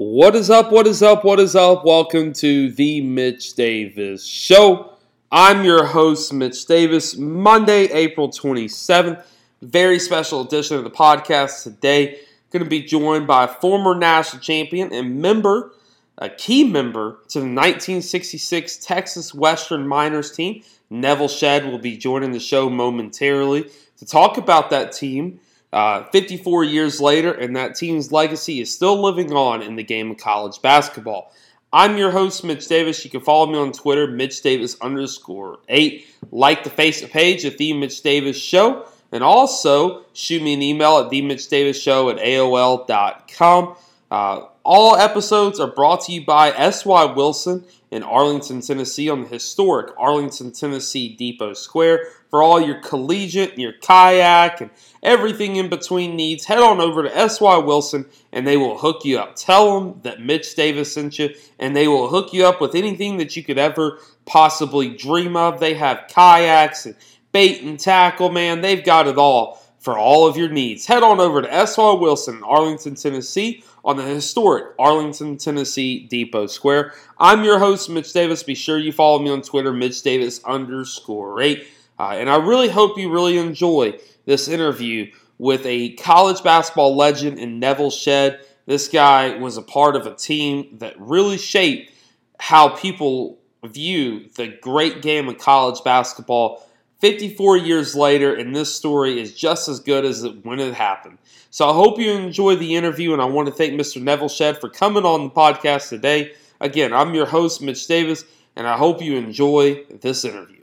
[0.00, 0.70] What is up?
[0.70, 1.24] What is up?
[1.24, 1.84] What is up?
[1.84, 4.92] Welcome to the Mitch Davis Show.
[5.32, 7.16] I'm your host, Mitch Davis.
[7.16, 9.24] Monday, April 27th.
[9.60, 12.20] Very special edition of the podcast today.
[12.52, 15.72] Going to be joined by former national champion and member,
[16.16, 20.62] a key member to the 1966 Texas Western Miners team.
[20.90, 25.40] Nevil Shed will be joining the show momentarily to talk about that team
[25.72, 30.10] uh, 54 years later, and that team's legacy is still living on in the game
[30.10, 31.32] of college basketball.
[31.72, 33.04] I'm your host, Mitch Davis.
[33.04, 36.06] You can follow me on Twitter, Mitch Davis underscore eight.
[36.30, 38.86] Like the Facebook page at The Mitch Davis Show.
[39.12, 43.76] And also shoot me an email at The Mitch Davis Show at AOL.com.
[44.10, 47.04] Uh, all episodes are brought to you by S.Y.
[47.14, 52.06] Wilson in Arlington, Tennessee, on the historic Arlington, Tennessee Depot Square.
[52.30, 54.70] For all your collegiate, your kayak, and
[55.02, 57.56] everything in between needs, head on over to S.Y.
[57.58, 59.36] Wilson and they will hook you up.
[59.36, 63.16] Tell them that Mitch Davis sent you, and they will hook you up with anything
[63.18, 65.60] that you could ever possibly dream of.
[65.60, 66.94] They have kayaks and
[67.32, 68.60] bait and tackle, man.
[68.60, 70.86] They've got it all for all of your needs.
[70.86, 71.92] Head on over to S.Y.
[71.94, 76.92] Wilson in Arlington, Tennessee on the historic Arlington, Tennessee Depot Square.
[77.18, 78.42] I'm your host, Mitch Davis.
[78.42, 81.66] Be sure you follow me on Twitter, Mitch Davis underscore eight.
[81.98, 87.38] Uh, and I really hope you really enjoy this interview with a college basketball legend
[87.38, 88.40] in Nevil Shed.
[88.66, 91.92] This guy was a part of a team that really shaped
[92.38, 96.64] how people view the great game of college basketball
[97.00, 101.18] 54 years later, and this story is just as good as it, when it happened.
[101.50, 104.02] So I hope you enjoy the interview, and I want to thank Mr.
[104.02, 106.32] Nevil Shed for coming on the podcast today.
[106.60, 108.24] Again, I'm your host, Mitch Davis,
[108.56, 110.57] and I hope you enjoy this interview.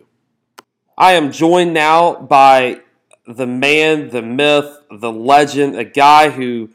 [0.97, 2.79] I am joined now by
[3.27, 6.69] the man, the myth, the legend, a guy who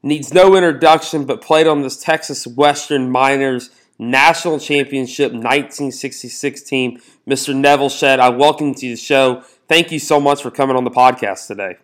[0.00, 7.54] needs no introduction but played on this Texas Western Miners National Championship 1966 team, Mr.
[7.54, 8.20] Nevil Shed.
[8.20, 9.42] I welcome you to the show.
[9.68, 11.76] Thank you so much for coming on the podcast today.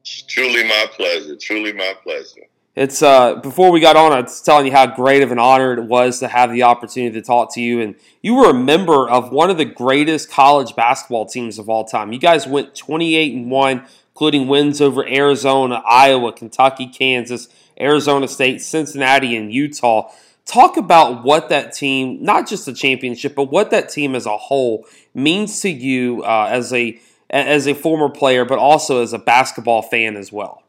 [0.00, 1.36] It's truly my pleasure.
[1.36, 2.46] Truly my pleasure.
[2.74, 5.74] It's uh, before we got on, I was telling you how great of an honor
[5.74, 7.82] it was to have the opportunity to talk to you.
[7.82, 11.84] And you were a member of one of the greatest college basketball teams of all
[11.84, 12.14] time.
[12.14, 18.62] You guys went 28 and 1, including wins over Arizona, Iowa, Kentucky, Kansas, Arizona State,
[18.62, 20.10] Cincinnati, and Utah.
[20.46, 24.38] Talk about what that team, not just the championship, but what that team as a
[24.38, 29.18] whole means to you uh, as a as a former player, but also as a
[29.18, 30.62] basketball fan as well.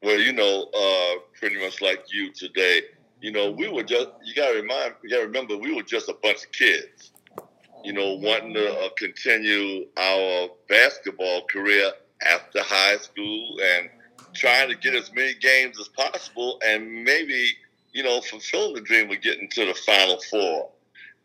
[0.00, 2.82] Well, you know, uh, pretty much like you today,
[3.20, 5.82] you know, we were just, you got to remind, you got to remember, we were
[5.82, 7.10] just a bunch of kids,
[7.82, 11.90] you know, wanting to uh, continue our basketball career
[12.24, 13.90] after high school and
[14.34, 17.48] trying to get as many games as possible and maybe,
[17.92, 20.70] you know, fulfill the dream of getting to the Final Four.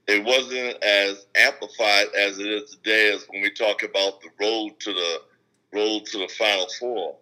[0.07, 4.79] It wasn't as amplified as it is today as when we talk about the road
[4.79, 5.22] to the
[5.73, 7.17] road to the Final Four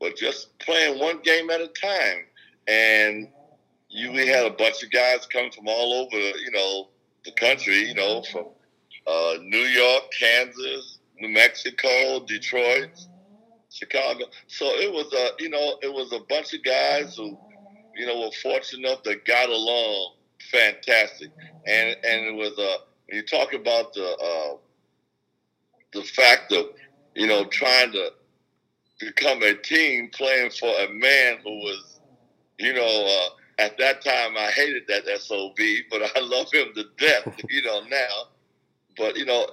[0.00, 2.26] but just playing one game at a time.
[2.68, 3.28] And
[3.88, 6.88] you we had a bunch of guys coming from all over, you know,
[7.24, 8.46] the country, you know, from
[9.06, 12.90] uh, New York, Kansas, New Mexico, Detroit,
[13.70, 14.26] Chicago.
[14.48, 17.38] So it was a, you know, it was a bunch of guys who,
[17.94, 20.16] you know, were fortunate enough that got along
[20.50, 21.30] fantastic.
[21.66, 24.56] And and it was a when you talk about the uh,
[25.92, 26.66] the fact of,
[27.14, 28.12] you know, trying to
[28.98, 32.00] become a team playing for a man who was,
[32.58, 35.56] you know, uh, at that time I hated that SOB,
[35.90, 38.28] but I love him to death, you know, now.
[38.96, 39.46] But, you know,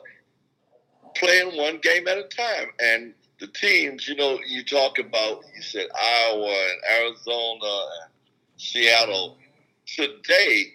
[1.16, 2.68] playing one game at a time.
[2.80, 8.12] And the teams, you know, you talk about, you said Iowa and Arizona and
[8.58, 9.38] Seattle.
[9.86, 10.74] Today,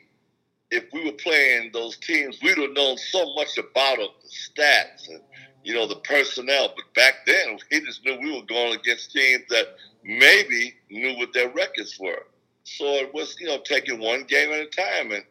[0.70, 5.08] if we were playing those teams, we'd have known so much about them, the stats
[5.08, 5.22] and
[5.64, 6.72] you know, the personnel.
[6.74, 11.32] But back then, we just knew we were going against teams that maybe knew what
[11.32, 12.26] their records were.
[12.64, 15.24] So it was, you know, taking one game at a time and,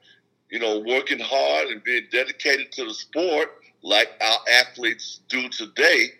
[0.49, 3.49] you know, working hard and being dedicated to the sport
[3.83, 6.11] like our athletes do today.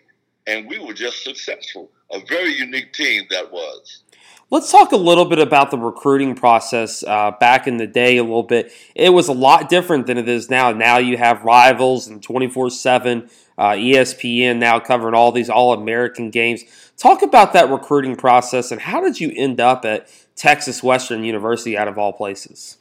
[0.46, 1.90] And we were just successful.
[2.12, 4.02] A very unique team that was.
[4.50, 8.22] Let's talk a little bit about the recruiting process uh, back in the day a
[8.22, 8.72] little bit.
[8.94, 10.72] It was a lot different than it is now.
[10.72, 13.28] Now you have rivals and 24 7
[13.58, 16.62] uh, ESPN now covering all these All American games.
[16.96, 21.76] Talk about that recruiting process and how did you end up at Texas Western University
[21.76, 22.78] out of all places?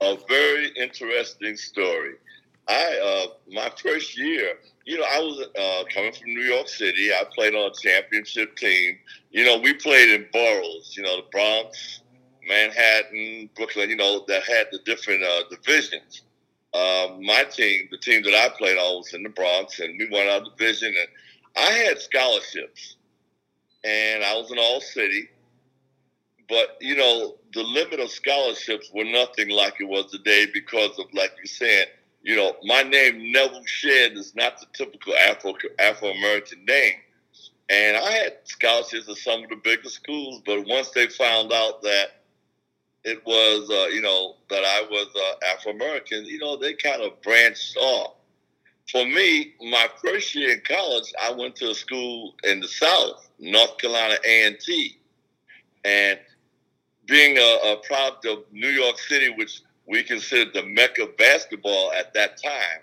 [0.00, 2.14] A very interesting story.
[2.68, 4.54] I uh, my first year,
[4.84, 7.12] you know, I was uh, coming from New York City.
[7.12, 8.98] I played on a championship team.
[9.30, 10.94] You know, we played in boroughs.
[10.96, 12.00] You know, the Bronx,
[12.46, 16.22] Manhattan, Brooklyn, you know, that had the different uh, divisions.
[16.74, 20.08] Uh, my team, the team that I played on, was in the Bronx, and we
[20.10, 20.88] won our division.
[20.88, 21.08] And
[21.56, 22.96] I had scholarships,
[23.84, 25.28] and I was an All City.
[26.48, 31.06] But you know, the limit of scholarships were nothing like it was today because of,
[31.14, 31.88] like you said,
[32.22, 36.94] you know, my name Nevil Shed is not the typical Afro Afro American name.
[37.68, 41.82] And I had scholarships at some of the bigger schools, but once they found out
[41.82, 42.15] that
[43.06, 47.02] it was, uh, you know, that I was uh, Afro American, you know, they kind
[47.02, 48.14] of branched off.
[48.90, 53.30] For me, my first year in college, I went to a school in the South,
[53.38, 54.98] North Carolina A&T.
[55.84, 56.18] And
[57.06, 61.92] being a, a product of New York City, which we considered the mecca of basketball
[61.92, 62.80] at that time,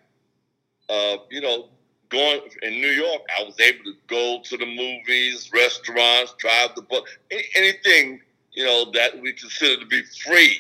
[0.90, 1.68] uh, you know,
[2.08, 6.84] going in New York, I was able to go to the movies, restaurants, drive the
[6.84, 7.02] bus,
[7.58, 8.22] anything
[8.53, 10.57] you know that we consider to be free.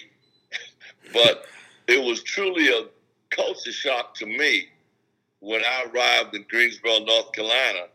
[1.13, 1.45] but
[1.87, 2.85] it was truly a
[3.29, 4.67] culture shock to me
[5.39, 7.87] when I arrived in Greensboro, North Carolina,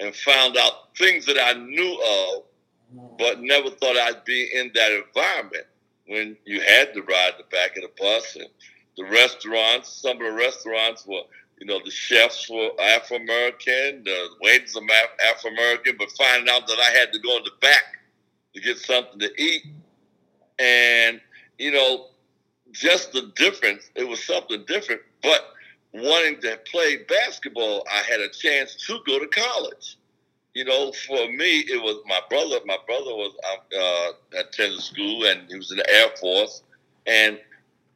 [0.00, 2.42] and found out things that I knew of,
[3.18, 5.66] but never thought I'd be in that environment.
[6.08, 8.48] When you had to ride the back of the bus and
[8.96, 11.22] the restaurants, some of the restaurants were
[11.58, 14.82] you know, the chefs were Afro American, the waiters were
[15.30, 17.95] Afro American, but finding out that I had to go in the back
[18.56, 19.62] to get something to eat.
[20.58, 21.20] And,
[21.58, 22.06] you know,
[22.72, 25.02] just the difference, it was something different.
[25.22, 25.54] But
[25.92, 29.98] wanting to play basketball, I had a chance to go to college.
[30.54, 32.56] You know, for me, it was my brother.
[32.64, 33.36] My brother was
[33.78, 36.62] uh, attended school, and he was in the Air Force.
[37.06, 37.38] And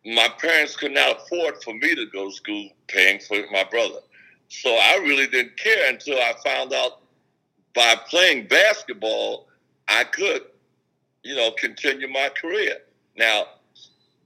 [0.05, 4.01] my parents could not afford for me to go to school paying for my brother.
[4.49, 7.01] So I really didn't care until I found out
[7.75, 9.47] by playing basketball,
[9.89, 10.43] I could,
[11.23, 12.79] you know, continue my career.
[13.17, 13.45] Now,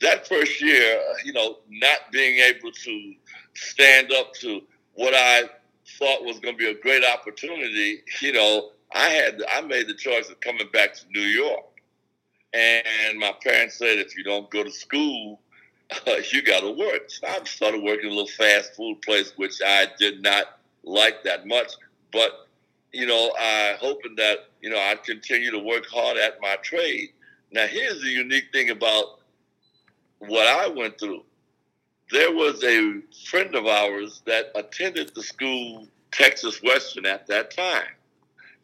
[0.00, 3.14] that first year, you know, not being able to
[3.54, 4.60] stand up to
[4.94, 5.44] what I
[5.98, 9.94] thought was going to be a great opportunity, you know, I had I made the
[9.94, 11.64] choice of coming back to New York.
[12.52, 15.40] And my parents said, if you don't go to school,
[16.06, 17.10] uh, you got to work.
[17.10, 21.46] So I started working a little fast food place, which I did not like that
[21.46, 21.72] much.
[22.12, 22.48] But
[22.94, 27.10] you know, I hoping that you know I'd continue to work hard at my trade.
[27.52, 29.20] Now, here's the unique thing about
[30.18, 31.24] what I went through.
[32.10, 37.94] There was a friend of ours that attended the school Texas Western at that time,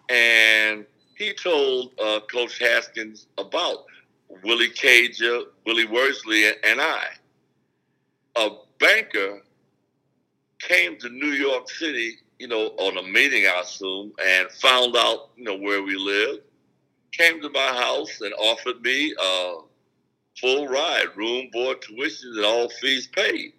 [0.08, 0.86] and
[1.16, 3.84] he told uh, Coach Haskins about
[4.44, 7.04] Willie Cager, Willie Worsley, and I.
[8.36, 9.42] A banker
[10.60, 15.30] came to New York City, you know, on a meeting, I assume, and found out,
[15.36, 16.40] you know, where we lived.
[17.12, 19.54] Came to my house and offered me a
[20.40, 23.52] full ride, room, board, tuition, and all fees paid.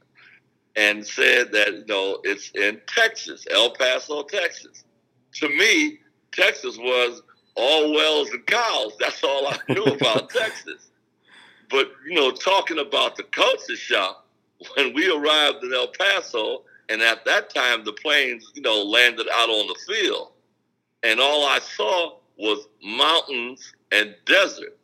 [0.75, 4.83] And said that, you know, it's in Texas, El Paso, Texas.
[5.36, 6.00] To me,
[6.31, 7.22] Texas was
[7.56, 8.94] all wells and cows.
[9.00, 10.89] That's all I knew about Texas.
[11.69, 14.25] But you know, talking about the culture shock,
[14.75, 19.27] when we arrived in El Paso, and at that time the planes, you know, landed
[19.33, 20.33] out on the field,
[21.03, 24.77] and all I saw was mountains and desert.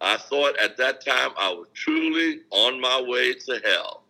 [0.00, 4.02] I thought at that time I was truly on my way to hell.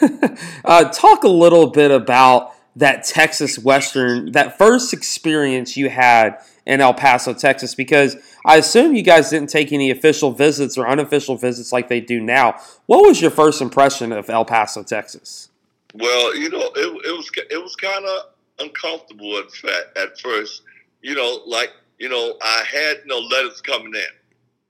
[0.64, 6.80] uh, talk a little bit about that Texas Western, that first experience you had in
[6.80, 11.36] El Paso, Texas, because I assume you guys didn't take any official visits or unofficial
[11.36, 12.58] visits like they do now.
[12.86, 15.50] What was your first impression of El Paso, Texas?
[15.94, 18.26] Well, you know, it, it was it was kind of
[18.58, 20.62] uncomfortable at at first.
[21.02, 24.02] You know, like you know, I had no letters coming in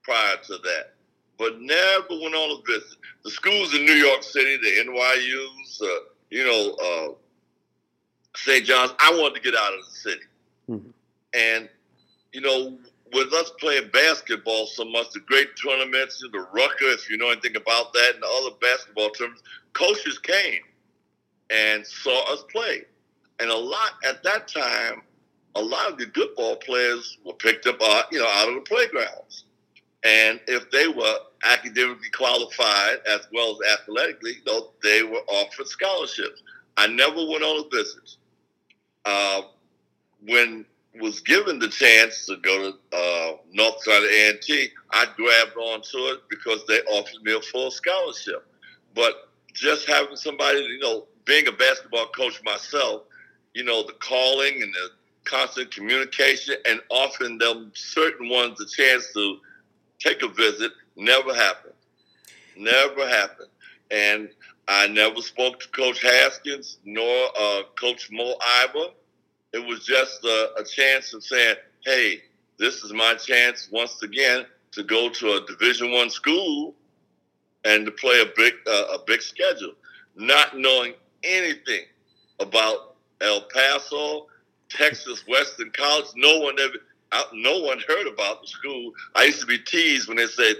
[0.02, 0.92] prior to that,
[1.38, 2.98] but never went on a visit.
[3.24, 5.86] The schools in New York City, the NYU's, uh,
[6.30, 7.14] you know, uh,
[8.36, 8.66] St.
[8.66, 8.92] John's.
[9.00, 10.22] I wanted to get out of the city,
[10.68, 10.90] mm-hmm.
[11.32, 11.70] and
[12.34, 12.76] you know,
[13.14, 17.56] with us playing basketball so much, the great tournaments, the Rucker, if you know anything
[17.56, 20.60] about that, and the other basketball tournaments, coaches came
[21.50, 22.82] and saw us play.
[23.40, 25.02] And a lot at that time,
[25.56, 28.54] a lot of the good ball players were picked up, uh, you know, out of
[28.54, 29.44] the playgrounds.
[30.04, 35.66] And if they were academically qualified as well as athletically, you know, they were offered
[35.66, 36.42] scholarships.
[36.76, 38.16] I never went on a visit.
[39.04, 39.42] Uh,
[40.26, 40.64] when
[41.00, 46.20] was given the chance to go to uh, North Carolina A&T, I grabbed onto it
[46.28, 48.46] because they offered me a full scholarship.
[48.94, 53.02] But just having somebody, you know, being a basketball coach myself,
[53.54, 54.88] you know, the calling and the
[55.24, 59.38] constant communication and offering them certain ones a chance to
[59.98, 60.72] take a visit.
[60.96, 61.74] Never happened.
[62.56, 63.48] Never happened.
[63.90, 64.28] And
[64.68, 68.92] I never spoke to Coach Haskins nor uh, Coach Moe Iba.
[69.52, 72.22] It was just a, a chance of saying, "Hey,
[72.58, 76.74] this is my chance once again to go to a Division One school
[77.64, 79.74] and to play a big uh, a big schedule,
[80.16, 81.84] not knowing anything
[82.40, 84.26] about El Paso,
[84.68, 86.06] Texas Western College.
[86.16, 86.74] No one ever,
[87.32, 88.92] no one heard about the school.
[89.14, 90.56] I used to be teased when they said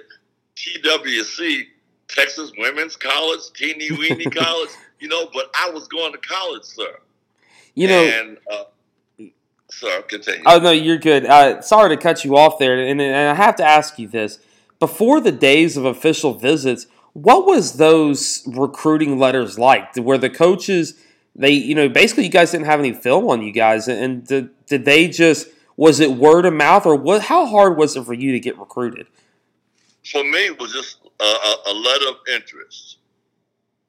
[0.56, 1.62] TWC,
[2.08, 4.70] Texas Women's College, Teeny Weeny College.
[5.00, 6.98] You know, but I was going to college, sir.
[7.74, 8.64] You know, and uh,
[9.74, 10.42] Sir, continue.
[10.46, 11.26] Oh no, you're good.
[11.26, 14.38] Uh, sorry to cut you off there, and, and I have to ask you this:
[14.78, 19.96] before the days of official visits, what was those recruiting letters like?
[19.96, 20.94] Were the coaches
[21.36, 24.50] they, you know, basically you guys didn't have any film on you guys, and did,
[24.66, 27.22] did they just was it word of mouth or what?
[27.22, 29.08] How hard was it for you to get recruited?
[30.04, 32.98] For me, it was just a, a, a letter of interest.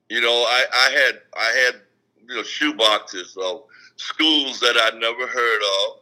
[0.10, 1.82] You know, I, I had I had
[2.28, 3.64] you know shoe boxes of
[3.96, 6.00] schools that I'd never heard of,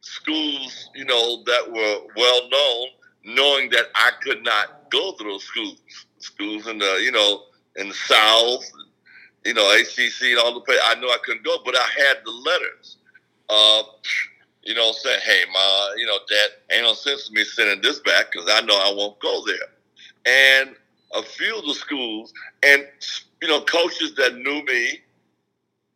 [0.00, 2.88] schools, you know, that were well known,
[3.24, 5.80] knowing that I could not go to those schools.
[6.24, 7.42] Schools in the, you know,
[7.76, 8.64] in the South,
[9.44, 10.82] you know, ACC and all the places.
[10.86, 12.96] I knew I couldn't go, but I had the letters.
[13.48, 13.82] Uh,
[14.62, 18.32] you know, saying, hey, ma, you know, dad, ain't no sense me sending this back
[18.32, 20.64] because I know I won't go there.
[20.64, 20.74] And
[21.14, 22.86] a few of the schools and,
[23.42, 25.00] you know, coaches that knew me,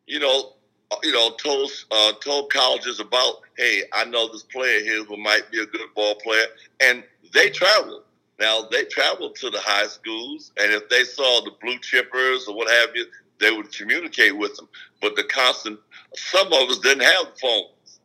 [0.06, 0.52] you know,
[0.90, 5.16] uh, you know, told uh, told colleges about, hey, I know this player here who
[5.16, 6.46] might be a good ball player,
[6.80, 7.04] and
[7.34, 8.04] they traveled.
[8.38, 12.54] Now they traveled to the high schools, and if they saw the blue chippers or
[12.54, 13.06] what have you,
[13.40, 14.68] they would communicate with them.
[15.00, 15.78] But the constant,
[16.14, 18.00] some of us didn't have phones,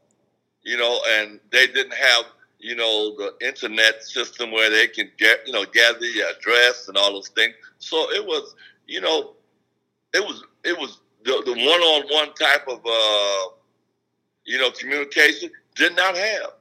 [0.63, 2.25] you know, and they didn't have,
[2.59, 6.97] you know, the internet system where they can get, you know, gather your address and
[6.97, 7.53] all those things.
[7.79, 8.55] So it was,
[8.87, 9.35] you know,
[10.13, 13.55] it was it was the, the one-on-one type of uh,
[14.45, 16.51] you know communication did not have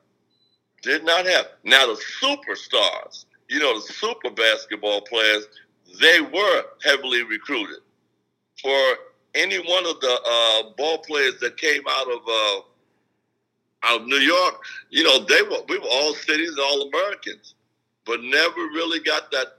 [0.82, 5.46] did not have now the superstars you know the super basketball players
[6.00, 7.80] they were heavily recruited
[8.60, 8.80] for
[9.34, 12.60] any one of the uh, ball players that came out of uh,
[13.84, 17.54] out of New York you know they were we were all cities all Americans
[18.06, 19.58] but never really got that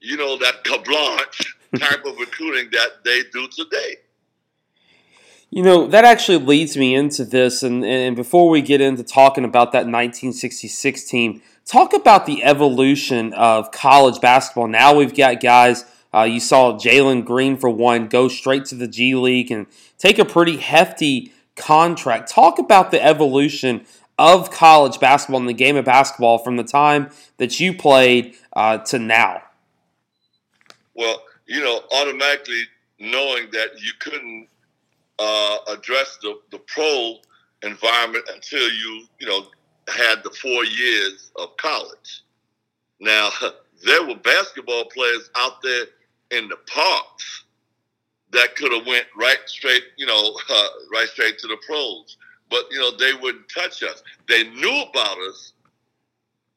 [0.00, 3.96] you know that blanche type of recruiting that they do today
[5.50, 7.62] you know, that actually leads me into this.
[7.62, 13.32] And, and before we get into talking about that 1966 team, talk about the evolution
[13.34, 14.68] of college basketball.
[14.68, 18.88] Now we've got guys, uh, you saw Jalen Green, for one, go straight to the
[18.88, 19.66] G League and
[19.98, 22.30] take a pretty hefty contract.
[22.30, 23.86] Talk about the evolution
[24.18, 28.78] of college basketball and the game of basketball from the time that you played uh,
[28.78, 29.42] to now.
[30.94, 32.62] Well, you know, automatically
[33.00, 34.48] knowing that you couldn't
[35.18, 37.16] uh, address the, the pro
[37.62, 39.46] environment until you, you know,
[39.88, 42.22] had the four years of college.
[43.00, 43.30] Now,
[43.84, 45.86] there were basketball players out there
[46.30, 47.44] in the parks
[48.32, 52.16] that could have went right straight, you know, uh, right straight to the pros.
[52.50, 54.02] But you know, they wouldn't touch us.
[54.28, 55.52] They knew about us,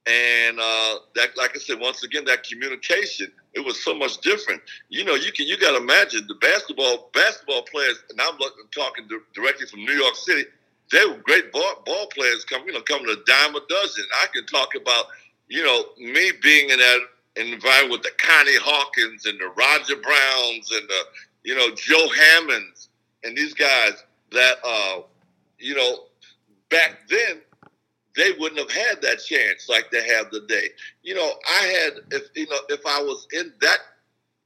[0.05, 4.62] and uh, that, like I said, once again, that communication it was so much different.
[4.89, 8.38] You know, you can you got to imagine the basketball basketball players, and I'm
[8.72, 10.43] talking directly from New York City.
[10.91, 14.06] They were great ball, ball players, come you know, coming a dime a dozen.
[14.22, 15.06] I can talk about
[15.48, 17.00] you know me being in that
[17.36, 21.01] environment with the Connie Hawkins and the Roger Browns and the
[21.44, 22.89] you know Joe Hammonds
[23.24, 25.01] and these guys that uh
[25.60, 26.03] you know
[26.70, 27.41] back then
[28.17, 30.70] they wouldn't have had that chance like they have today.
[31.03, 33.77] You know, I had if you know if I was in that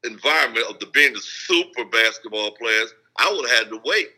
[0.04, 4.10] environment of the being the super basketball players, I would have had to wait.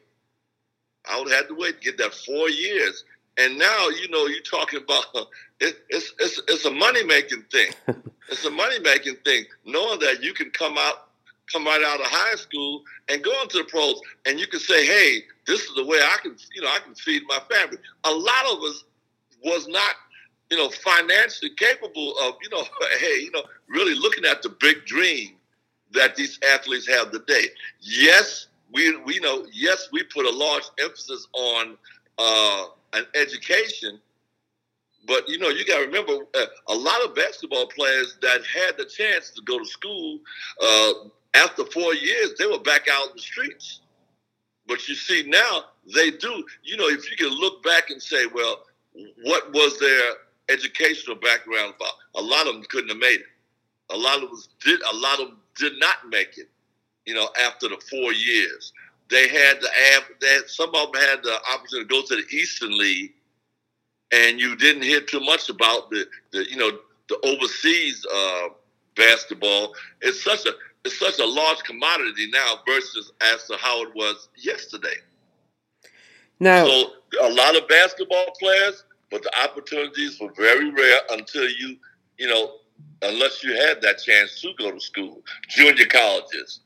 [1.10, 3.04] I would have had to wait to get that four years.
[3.38, 5.06] And now, you know, you're talking about
[5.60, 7.72] it, it's it's it's a money making thing.
[8.30, 11.10] it's a money making thing, knowing that you can come out
[11.52, 14.86] come right out of high school and go into the pros, and you can say,
[14.86, 18.12] "Hey, this is the way I can, you know, I can feed my family." A
[18.12, 18.84] lot of us
[19.44, 19.96] was not,
[20.50, 22.64] you know, financially capable of, you know,
[23.00, 25.36] hey, you know, really looking at the big dream
[25.92, 27.48] that these athletes have today.
[27.82, 31.78] Yes, we, we know, yes, we put a large emphasis on
[32.18, 34.00] uh, an education,
[35.08, 38.78] but you know, you got to remember uh, a lot of basketball players that had
[38.78, 40.20] the chance to go to school
[40.62, 40.92] uh,
[41.36, 43.82] after four years, they were back out in the streets.
[44.68, 46.46] But you see now, they do.
[46.64, 48.64] You know, if you can look back and say, well,
[49.24, 50.14] what was their
[50.50, 51.94] educational background about.
[52.16, 53.26] A lot of them couldn't have made it.
[53.92, 54.82] A lot of them did.
[54.82, 56.50] A lot of them did not make it.
[57.06, 58.74] You know, after the four years,
[59.10, 62.78] they had the had, some of them had the opportunity to go to the Eastern
[62.78, 63.14] League,
[64.12, 66.72] and you didn't hear too much about the, the you know
[67.10, 68.50] the overseas uh,
[68.96, 69.74] basketball.
[70.02, 70.52] It's such a
[70.86, 74.96] it's such a large commodity now versus as to how it was yesterday.
[76.40, 76.92] Now, so
[77.22, 81.78] a lot of basketball players, but the opportunities were very rare until you,
[82.18, 82.56] you know,
[83.02, 86.62] unless you had that chance to go to school, junior colleges.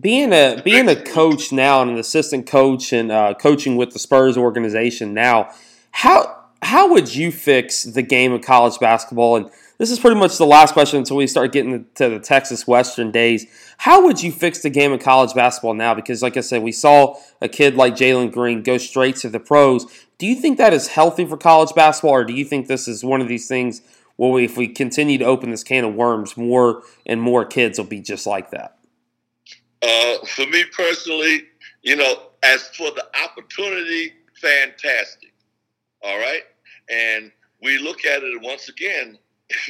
[0.00, 3.98] Being a being a coach now and an assistant coach and uh, coaching with the
[3.98, 5.50] Spurs organization now,
[5.92, 9.36] how how would you fix the game of college basketball?
[9.36, 12.66] And this is pretty much the last question until we start getting to the Texas
[12.66, 13.46] Western days.
[13.76, 15.94] How would you fix the game of college basketball now?
[15.94, 19.40] Because, like I said, we saw a kid like Jalen Green go straight to the
[19.40, 19.86] pros.
[20.18, 23.04] Do you think that is healthy for college basketball, or do you think this is
[23.04, 23.82] one of these things
[24.16, 27.78] where we, if we continue to open this can of worms, more and more kids
[27.78, 28.76] will be just like that?
[29.84, 31.42] Uh, for me personally,
[31.82, 35.34] you know, as for the opportunity, fantastic.
[36.02, 36.42] All right.
[36.90, 37.30] And
[37.62, 39.18] we look at it once again,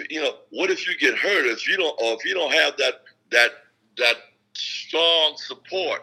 [0.09, 2.76] you know, what if you get hurt if you don't, or if you don't have
[2.76, 3.02] that,
[3.33, 3.50] that,
[3.99, 4.16] that
[4.56, 6.02] strong support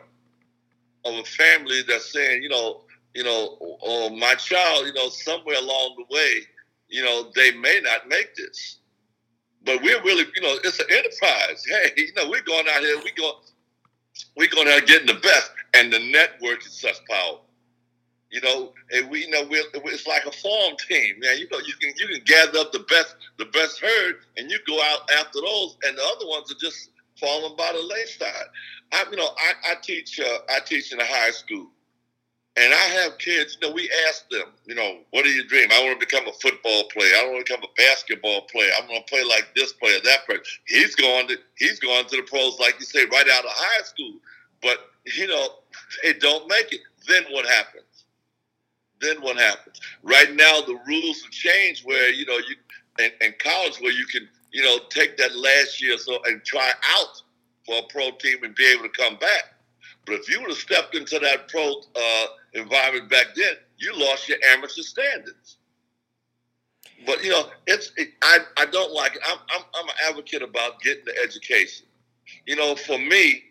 [1.06, 2.82] of a family that's saying, you know,
[3.14, 6.34] you know, or my child, you know, somewhere along the way,
[6.90, 8.80] you know, they may not make this.
[9.64, 11.64] But we're really, you know, it's an enterprise.
[11.66, 13.40] Hey, you know, we're going out here, we go,
[14.36, 17.40] we're going to get the best, and the network is such power.
[18.30, 21.38] You know, and we you know we it's like a farm team, man.
[21.38, 24.58] You know, you can you can gather up the best the best herd, and you
[24.66, 28.48] go out after those, and the other ones are just falling by the wayside.
[28.94, 31.68] I you know I, I teach uh, I teach in a high school,
[32.58, 33.58] and I have kids.
[33.62, 35.70] You know, we ask them, you know, what are your dream?
[35.72, 37.14] I want to become a football player.
[37.20, 38.70] I want to become a basketball player.
[38.80, 40.42] I'm going to play like this player, that player.
[40.68, 43.84] He's going to he's going to the pros, like you say, right out of high
[43.84, 44.14] school.
[44.62, 44.78] But
[45.16, 45.48] you know,
[46.04, 46.82] they don't make it.
[47.08, 47.84] Then what happens?
[49.02, 49.80] then what happens?
[50.04, 52.56] Right now, the rules have changed where you know you
[53.00, 56.72] in, in college where you can you know take that last year so and try
[56.98, 57.22] out
[57.66, 59.56] for a pro team and be able to come back.
[60.06, 64.28] But if you would have stepped into that pro uh, environment back then, you lost
[64.30, 65.58] your amateur standards.
[67.06, 69.22] But you know, it's it, I I don't like it.
[69.26, 71.88] I'm, I'm I'm an advocate about getting the education.
[72.46, 73.44] You know, for me,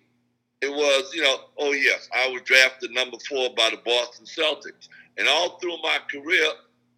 [0.60, 4.88] it was you know, oh yes, I was drafted number four by the Boston Celtics.
[5.18, 6.46] And all through my career,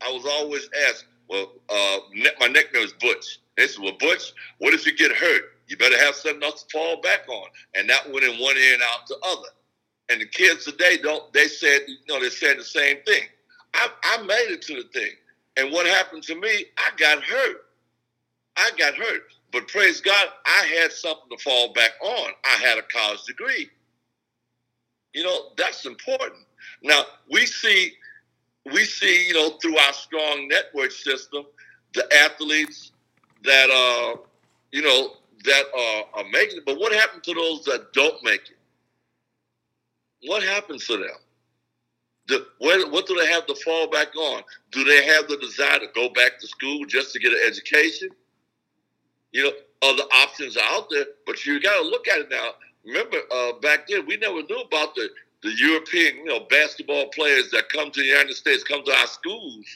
[0.00, 1.98] I was always asked, well, uh,
[2.38, 3.38] my nickname was Butch.
[3.56, 5.42] They said, well, Butch, what if you get hurt?
[5.68, 7.46] You better have something else to fall back on.
[7.74, 9.48] And that went in one ear and out the other.
[10.12, 13.22] And the kids today don't, they said, you know, they said the same thing.
[13.72, 15.12] I, I made it to the thing.
[15.56, 17.64] And what happened to me, I got hurt.
[18.58, 19.22] I got hurt.
[19.52, 22.30] But praise God, I had something to fall back on.
[22.44, 23.70] I had a college degree.
[25.14, 26.44] You know, that's important.
[26.82, 27.92] Now, we see
[28.70, 31.44] we see, you know, through our strong network system,
[31.94, 32.92] the athletes
[33.44, 34.20] that are,
[34.70, 36.64] you know, that are, are making it.
[36.64, 38.56] But what happened to those that don't make it?
[40.24, 41.16] What happens to them?
[42.28, 44.42] The, what, what do they have to fall back on?
[44.70, 48.08] Do they have the desire to go back to school just to get an education?
[49.32, 52.50] You know, other options are out there, but you got to look at it now.
[52.84, 55.08] Remember, uh, back then we never knew about the
[55.42, 59.06] the European, you know, basketball players that come to the United States, come to our
[59.08, 59.66] schools,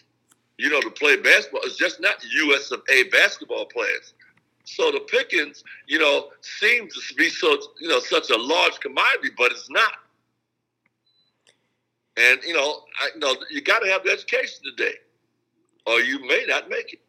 [0.59, 1.61] you know, to play basketball.
[1.65, 2.71] It's just not U.S.
[2.71, 4.15] of A basketball players.
[4.65, 9.31] So the pickings, you know, seems to be so, you know, such a large commodity,
[9.37, 9.93] but it's not.
[12.17, 14.95] And you know, I, you know, you got to have the education today,
[15.87, 17.01] or you may not make it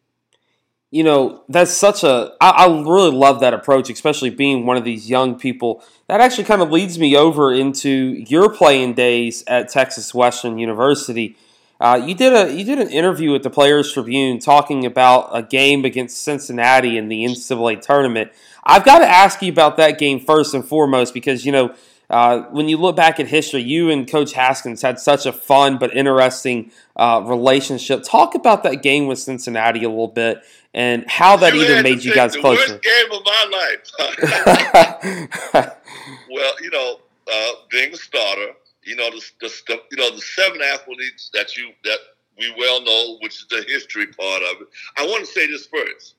[0.90, 2.32] you know, that's such a.
[2.40, 5.82] I, I really love that approach, especially being one of these young people.
[6.06, 11.36] That actually kind of leads me over into your playing days at Texas Western University.
[11.78, 15.42] Uh, you did a you did an interview with the Players Tribune talking about a
[15.42, 18.32] game against Cincinnati in the NCAA tournament.
[18.64, 21.74] I've got to ask you about that game first and foremost because you know
[22.10, 25.76] uh, when you look back at history, you and Coach Haskins had such a fun
[25.78, 28.02] but interesting uh, relationship.
[28.02, 30.42] Talk about that game with Cincinnati a little bit
[30.72, 32.72] and how that you even made you guys the closer.
[32.72, 33.76] Worst game of my
[35.52, 35.76] life.
[36.30, 38.52] well, you know, uh, being a starter,
[38.84, 41.98] you know, the, the, you know the seven athletes that you that
[42.38, 44.68] we well know, which is the history part of it.
[44.96, 46.14] I want to say this first: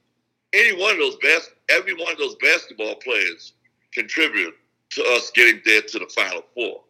[0.54, 3.54] any one of those best, every one of those basketball players
[3.92, 4.54] contributed
[4.92, 6.82] to us getting there to the Final Four.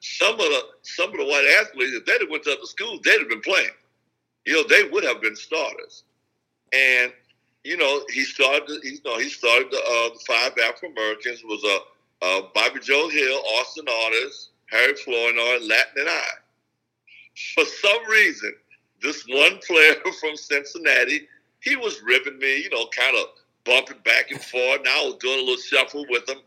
[0.00, 3.00] Some of the some of the white athletes, if they'd have went to other schools,
[3.04, 3.70] they'd have been playing.
[4.44, 6.04] you know, they would have been starters.
[6.72, 7.12] And
[7.64, 8.68] you know, he started.
[8.84, 13.08] You know, he started the, uh, the five African Americans was a uh, Bobby Joe
[13.08, 16.28] Hill, Orsten Artis, Harry Flournoy, Lattin, and I.
[17.54, 18.54] For some reason,
[19.02, 21.28] this one player from Cincinnati,
[21.60, 22.62] he was ripping me.
[22.62, 23.26] You know, kind of
[23.64, 24.78] bumping back and forth.
[24.78, 26.38] And I was doing a little shuffle with him.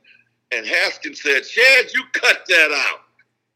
[0.52, 3.02] And Haskins said, "Shed, you cut that out."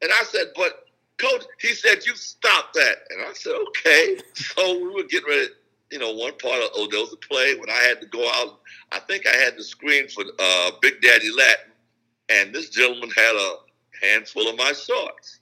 [0.01, 4.77] And I said, "But coach," he said, "You stop that." And I said, "Okay." So
[4.77, 5.47] we were getting ready
[5.93, 8.61] you know, one part of oh, a play when I had to go out.
[8.91, 11.71] I think I had the screen for uh, Big Daddy Lattin,
[12.29, 13.55] and this gentleman had a
[14.01, 15.39] handful of my shorts.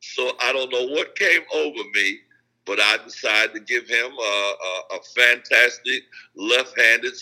[0.00, 2.20] So I don't know what came over me,
[2.64, 6.04] but I decided to give him a, a, a fantastic
[6.36, 7.12] left-handed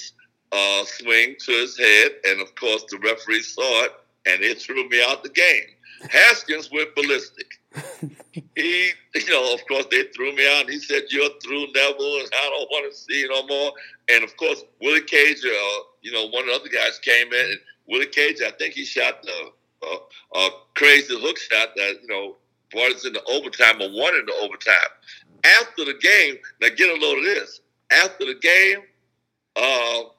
[0.53, 3.93] uh, swing to his head, and of course the referee saw it,
[4.27, 5.65] and it threw me out the game.
[6.11, 7.61] Haskins went ballistic
[8.57, 10.69] he, you know, of course, they threw me out.
[10.69, 13.73] He said, "You're through, Nevil, and I don't want to see you no more."
[14.09, 17.51] And of course, Willie Cager, uh, you know, one of the other guys came in,
[17.51, 19.97] and Willie Cager, I think he shot the uh,
[20.35, 22.37] uh, crazy hook shot that you know
[22.73, 24.75] brought us into overtime or won into overtime.
[25.45, 27.61] After the game, now get a load of this.
[27.91, 28.83] After the game,
[29.57, 30.11] uh,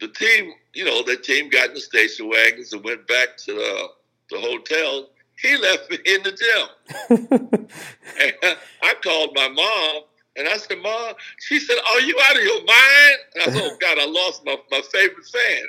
[0.00, 3.52] the team, you know, the team got in the station wagons and went back to
[3.54, 3.88] the,
[4.30, 5.08] the hotel
[5.40, 7.68] he left me in the gym.
[8.82, 10.02] I called my mom
[10.36, 13.18] and I said, Mom, she said, Are you out of your mind?
[13.34, 15.64] And I said, Oh God, I lost my, my favorite fan.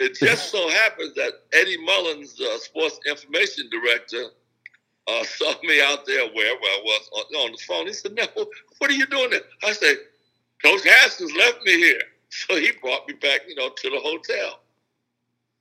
[0.00, 4.24] It just so happens that Eddie Mullins, uh, sports information director,
[5.08, 7.86] uh, saw me out there wherever I was on, on the phone.
[7.86, 8.26] He said, No,
[8.78, 9.42] what are you doing there?
[9.64, 9.96] I said,
[10.62, 12.00] Coach Haskins left me here.
[12.48, 14.60] So he brought me back, you know, to the hotel.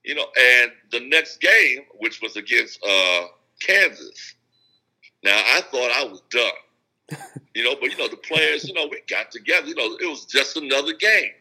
[0.04, 3.26] You know, and the next game, which was against uh,
[3.60, 4.36] Kansas.
[5.24, 7.20] Now I thought I was done,
[7.56, 9.68] you know, but you know the players, you know, we got together.
[9.68, 11.32] You know, it was just another game.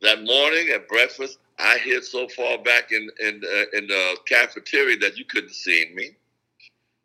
[0.00, 4.96] That morning at breakfast, I hid so far back in in uh, in the cafeteria
[4.98, 6.10] that you couldn't see me.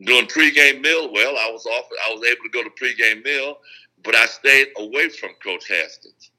[0.06, 1.86] Doing pregame meal, well, I was off.
[2.08, 3.58] I was able to go to pregame meal,
[4.04, 6.32] but I stayed away from Coach Haskins.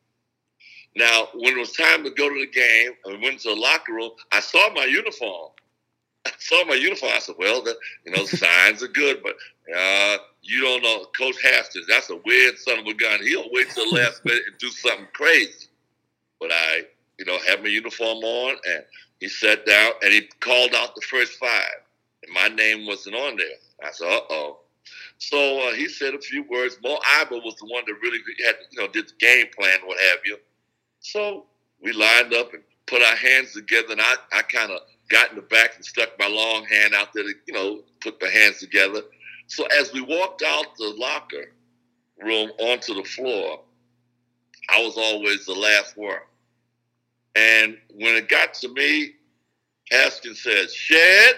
[0.96, 3.92] Now, when it was time to go to the game, I went to the locker
[3.92, 4.12] room.
[4.32, 5.50] I saw my uniform,
[6.26, 7.12] I saw my uniform.
[7.14, 9.34] I said, well, the, you know, signs are good, but
[9.76, 11.06] uh, you don't know.
[11.18, 11.86] Coach Haskins.
[11.88, 13.20] that's a weird son of a gun.
[13.22, 15.68] He'll wait till the last minute and do something crazy.
[16.40, 16.82] But I,
[17.18, 18.84] you know, had my uniform on, and
[19.20, 21.80] he sat down, and he called out the first five,
[22.22, 23.46] and my name wasn't on there.
[23.82, 24.58] I said, uh-oh.
[25.18, 26.76] So uh, he said a few words.
[26.82, 29.98] Moe Iba was the one that really had, you know, did the game plan, what
[30.10, 30.36] have you.
[31.04, 31.46] So
[31.82, 35.36] we lined up and put our hands together, and I, I kind of– got in
[35.36, 38.58] the back and stuck my long hand out there to, you know, put my hands
[38.58, 39.02] together.
[39.46, 41.52] So as we walked out the locker
[42.18, 43.60] room onto the floor,
[44.70, 46.16] I was always the last one.
[47.36, 49.12] And when it got to me,
[49.90, 51.34] Haskins said, Shed.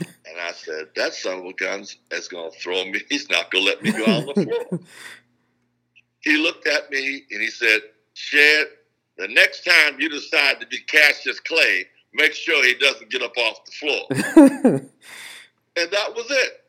[0.00, 3.00] And I said, that son of a gun is going to throw me.
[3.08, 4.80] He's not going to let me go on the floor.
[6.20, 7.80] he looked at me and he said,
[8.14, 8.66] Shed,
[9.18, 13.36] the next time you decide to be Cassius Clay, make sure he doesn't get up
[13.36, 14.06] off the floor.
[15.76, 16.64] and that was it.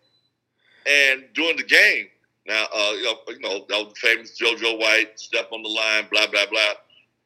[0.85, 2.07] And during the game,
[2.47, 6.07] now, uh, you, know, you know, that was famous JoJo White, step on the line,
[6.11, 6.73] blah, blah, blah.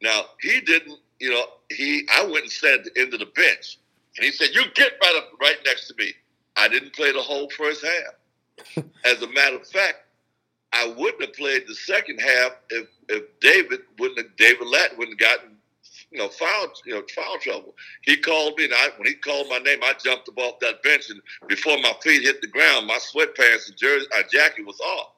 [0.02, 3.28] Now, he didn't, you know, he, I went and sat at the end of the
[3.28, 3.80] bench.
[4.18, 6.12] And he said, you get right up right next to me.
[6.58, 8.84] I didn't play the whole first half.
[9.06, 10.03] As a matter of fact,
[10.74, 15.22] I wouldn't have played the second half if, if David wouldn't have, David Latt wouldn't
[15.22, 15.54] have gotten
[16.14, 17.76] you know, foul, you know, foul trouble.
[18.04, 20.84] He called me, and I, when he called my name, I jumped up off that
[20.84, 24.80] bench, and before my feet hit the ground, my sweatpants and jersey, uh, jacket was
[24.80, 25.14] off.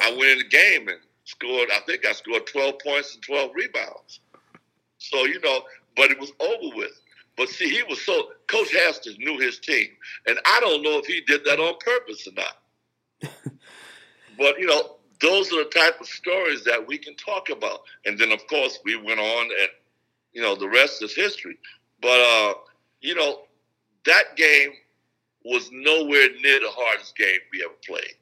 [0.00, 1.68] I went in the game and scored.
[1.70, 4.20] I think I scored 12 points and 12 rebounds.
[4.96, 5.62] So you know,
[5.96, 6.98] but it was over with.
[7.36, 9.88] But see, he was so Coach Haskins knew his team,
[10.26, 13.32] and I don't know if he did that on purpose or not.
[14.40, 17.82] but you know, those are the type of stories that we can talk about.
[18.06, 19.68] And then, of course, we went on and
[20.32, 21.58] you know, the rest is history.
[22.00, 22.54] But uh,
[23.02, 23.42] you know,
[24.06, 24.72] that game
[25.44, 28.14] was nowhere near the hardest game we ever played.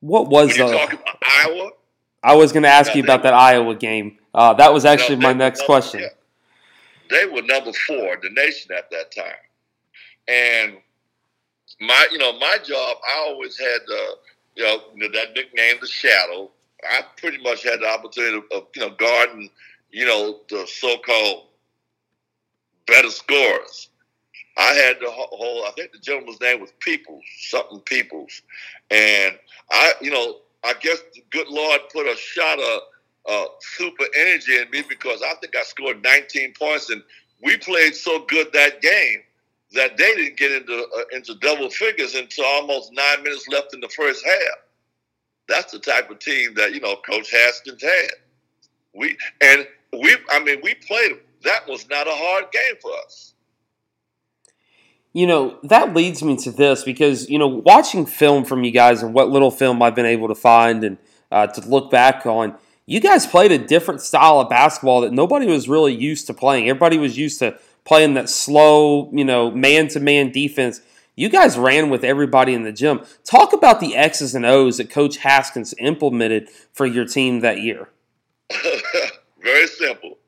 [0.00, 1.70] What was uh, talking about Iowa?
[2.22, 4.18] I was going to ask you about that Iowa game.
[4.32, 6.00] Uh, that was actually my next number, question.
[6.00, 6.08] Yeah.
[7.10, 9.34] They were number four in the nation at that time,
[10.26, 10.78] and
[11.80, 12.96] my, you know, my job.
[13.14, 14.14] I always had, uh,
[14.56, 16.50] you know, that nickname, the Shadow.
[16.88, 19.50] I pretty much had the opportunity of, you know, guarding
[19.94, 21.44] you know, the so-called
[22.86, 23.88] better scorers.
[24.58, 28.42] I had the whole, I think the gentleman's name was Peoples, something Peoples.
[28.90, 29.38] And
[29.70, 32.80] I, you know, I guess the good Lord put a shot of
[33.28, 37.02] uh, super energy in me because I think I scored 19 points, and
[37.42, 39.22] we played so good that game
[39.74, 43.80] that they didn't get into uh, into double figures until almost nine minutes left in
[43.80, 44.58] the first half.
[45.48, 48.10] That's the type of team that you know Coach Haskins had.
[48.94, 51.18] We and we, I mean, we played.
[51.42, 53.34] That was not a hard game for us
[55.14, 59.00] you know, that leads me to this because, you know, watching film from you guys
[59.00, 60.98] and what little film I've been able to find and
[61.30, 65.46] uh, to look back on, you guys played a different style of basketball that nobody
[65.46, 66.68] was really used to playing.
[66.68, 70.80] Everybody was used to playing that slow, you know, man to man defense.
[71.16, 73.02] You guys ran with everybody in the gym.
[73.22, 77.88] Talk about the X's and O's that Coach Haskins implemented for your team that year.
[79.42, 80.18] Very simple.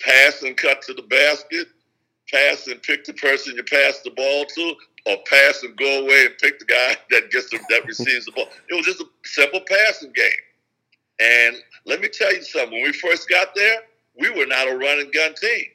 [0.00, 1.68] Pass and cut to the basket
[2.30, 4.74] pass and pick the person you pass the ball to,
[5.06, 8.32] or pass and go away and pick the guy that gets the, that receives the
[8.32, 8.48] ball.
[8.68, 10.26] It was just a simple passing game.
[11.20, 12.72] And let me tell you something.
[12.72, 13.80] When we first got there,
[14.18, 15.66] we were not a run and gun team.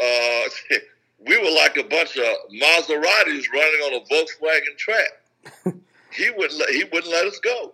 [0.00, 0.48] Uh,
[1.26, 5.10] we were like a bunch of Maseratis running on a Volkswagen track.
[6.12, 7.72] he wouldn't let, he wouldn't let us go.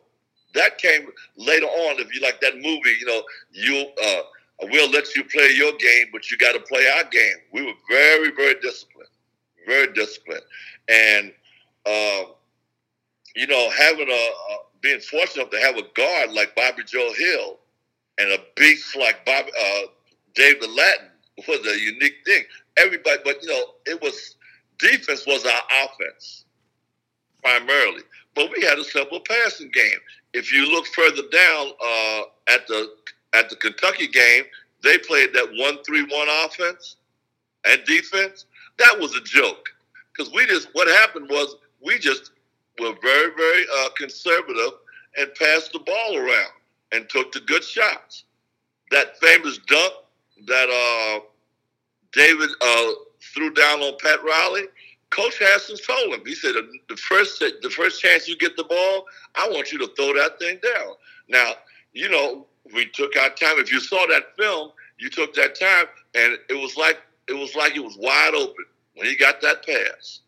[0.55, 2.01] That came later on.
[2.01, 4.21] If you like that movie, you know, you uh,
[4.63, 7.37] we'll let you play your game, but you got to play our game.
[7.53, 9.11] We were very, very disciplined,
[9.67, 10.43] very disciplined,
[10.89, 11.33] and
[11.85, 12.25] uh,
[13.37, 17.59] you know, having a, a being fortunate to have a guard like Bobby Joe Hill
[18.19, 19.83] and a beast like Bobby uh,
[20.35, 21.09] David Lattin
[21.47, 22.45] was a unique thing.
[22.77, 24.37] Everybody, but you know, it was
[24.79, 26.45] defense was our offense
[27.43, 28.03] primarily,
[28.35, 29.99] but we had a simple passing game.
[30.35, 32.95] If you look further down uh, at the
[33.35, 34.45] at the Kentucky game,
[34.83, 36.97] they played that one-three-one offense
[37.65, 38.47] and defense.
[38.79, 39.69] That was a joke
[40.13, 42.33] because we just what happened was we just
[42.81, 44.73] were very very uh, conservative
[45.17, 46.53] and passed the ball around
[46.93, 48.25] and took the good shots.
[48.91, 49.93] That famous dunk
[50.47, 51.21] that uh,
[52.13, 52.93] David uh,
[53.35, 54.65] threw down on Pat Riley.
[55.11, 56.23] Coach Haskins told him.
[56.25, 56.55] He said,
[56.89, 60.39] "The first the first chance you get the ball, I want you to throw that
[60.39, 60.95] thing down."
[61.29, 61.53] Now,
[61.93, 63.59] you know, we took our time.
[63.59, 67.55] If you saw that film, you took that time, and it was like it was
[67.55, 70.21] like it was wide open when he got that pass,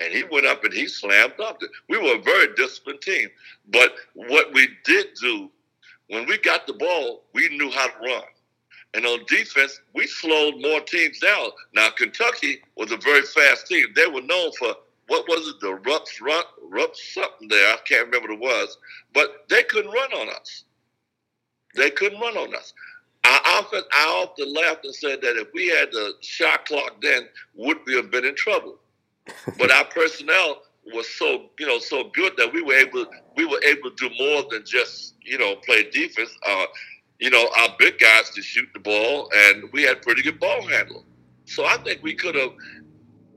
[0.00, 1.60] and he went up and he slammed up.
[1.88, 3.28] We were a very disciplined team,
[3.68, 5.50] but what we did do
[6.10, 8.24] when we got the ball, we knew how to run.
[8.94, 11.50] And on defense, we slowed more teams down.
[11.72, 13.86] Now Kentucky was a very fast team.
[13.94, 14.74] They were known for
[15.06, 17.74] what was it, the Rupp's, run, Rupp's something there.
[17.74, 18.78] I can't remember what it was,
[19.14, 20.64] but they couldn't run on us.
[21.76, 22.72] They couldn't run on us.
[23.22, 27.28] I often, I often laughed and said that if we had the shot clock then,
[27.54, 28.78] would we have been in trouble?
[29.58, 33.62] but our personnel was so, you know, so good that we were able, we were
[33.64, 36.30] able to do more than just, you know, play defense.
[36.46, 36.66] Uh,
[37.18, 40.66] you know, our big guys to shoot the ball, and we had pretty good ball
[40.66, 41.04] handling.
[41.44, 42.52] So I think we could have,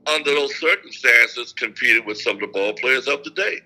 [0.06, 3.60] under those circumstances, competed with some of the ball players of the day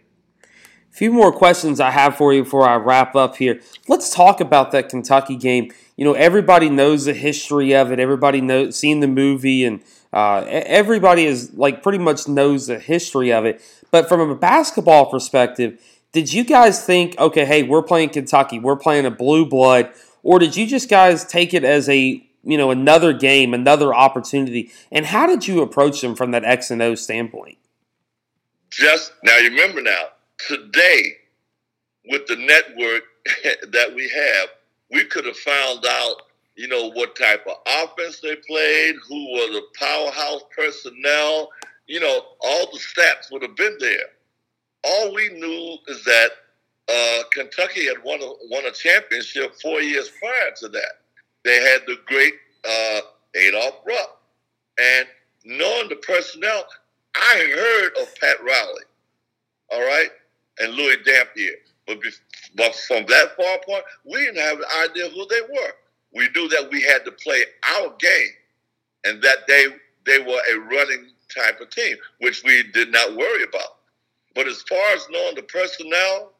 [0.99, 3.61] few more questions I have for you before I wrap up here.
[3.87, 5.71] Let's talk about that Kentucky game.
[5.97, 8.01] You know, everybody knows the history of it.
[8.01, 13.33] Everybody knows seen the movie, and uh, everybody is like pretty much knows the history
[13.33, 13.61] of it.
[13.91, 15.81] But from a basketball perspective,
[16.13, 19.91] did you guys think, okay, hey, we're playing Kentucky, we're playing a blue blood,
[20.23, 24.71] or did you just guys take it as a you know another game, another opportunity?
[24.91, 27.59] And how did you approach them from that X and O standpoint?
[28.71, 30.09] Just now, you remember now
[30.47, 31.17] today,
[32.07, 33.03] with the network
[33.73, 34.49] that we have,
[34.91, 36.23] we could have found out,
[36.59, 41.51] you know, what type of offense they played, who were the powerhouse personnel,
[41.87, 44.07] you know, all the stats would have been there.
[44.85, 46.31] All we knew is that
[46.89, 51.01] uh, Kentucky had won a, won a championship four years prior to that.
[51.45, 52.35] They had the great
[52.69, 53.01] uh,
[53.37, 54.21] Adolph Rupp.
[54.79, 55.07] And
[55.45, 56.67] knowing the personnel,
[57.15, 58.85] I heard of Pat Riley.
[59.71, 60.11] All right
[60.61, 61.55] and Louie Dampier.
[61.87, 65.73] But, from that far apart, we didn't have an idea who they were.
[66.15, 67.45] We knew that we had to play
[67.77, 68.31] our game
[69.05, 69.67] and that they
[70.07, 73.77] they were a running type of team, which we did not worry about.
[74.35, 76.33] But as far as knowing the personnel,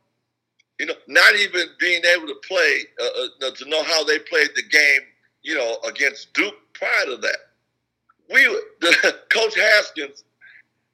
[0.79, 4.51] you know, not even being able to play, uh, uh, to know how they played
[4.55, 5.01] the game,
[5.43, 7.37] you know, against Duke prior to that.
[8.33, 8.45] We,
[8.81, 10.25] the, Coach Haskins,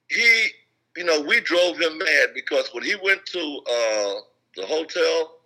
[0.08, 0.48] he
[0.96, 4.14] you know, we drove him mad because when he went to uh,
[4.56, 5.36] the hotel,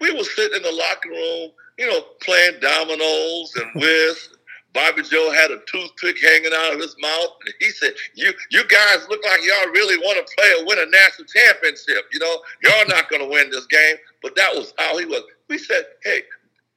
[0.00, 4.30] we were sitting in the locker room, you know, playing dominoes and whist,
[4.74, 7.30] Bobby Joe had a toothpick hanging out of his mouth.
[7.46, 10.78] And he said, "You you guys look like y'all really want to play or win
[10.80, 12.06] a national championship.
[12.12, 15.22] You know, y'all not going to win this game." But that was how he was.
[15.48, 16.22] We said, "Hey."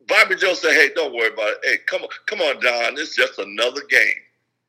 [0.08, 1.60] Bobby Joe said, "Hey, don't worry about it.
[1.63, 2.97] Hey, come on, come on, Don.
[2.99, 4.15] It's just another game.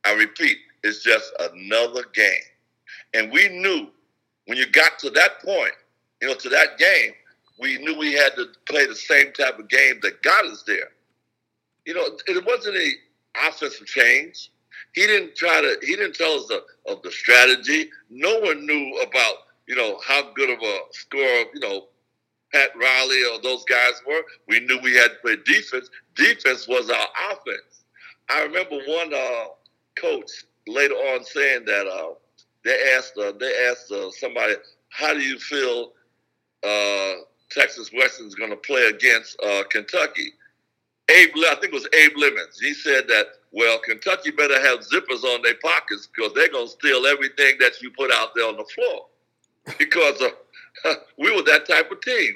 [0.04, 2.42] I repeat, it's just another game."
[3.14, 3.88] And we knew
[4.46, 5.72] when you got to that point,
[6.22, 7.12] you know, to that game,
[7.58, 10.90] we knew we had to play the same type of game that got us there.
[11.84, 12.90] You know, it wasn't a
[13.48, 14.50] offensive change.
[14.92, 15.76] He didn't try to.
[15.82, 17.90] He didn't tell us the, of the strategy.
[18.10, 19.34] No one knew about
[19.66, 21.86] you know how good of a scorer you know
[22.52, 24.22] Pat Riley or those guys were.
[24.48, 25.90] We knew we had to play defense.
[26.14, 27.84] Defense was our offense.
[28.30, 29.44] I remember one uh,
[29.96, 30.30] coach
[30.66, 32.14] later on saying that uh,
[32.64, 34.54] they asked uh, they asked uh, somebody,
[34.88, 35.92] "How do you feel
[36.62, 37.14] uh,
[37.50, 40.32] Texas Western is going to play against uh, Kentucky?"
[41.09, 42.59] Abe, I think it was Abe Lemons.
[42.61, 46.72] He said that, well, Kentucky better have zippers on their pockets because they're going to
[46.72, 49.06] steal everything that you put out there on the floor.
[49.78, 52.35] Because uh, we were that type of team.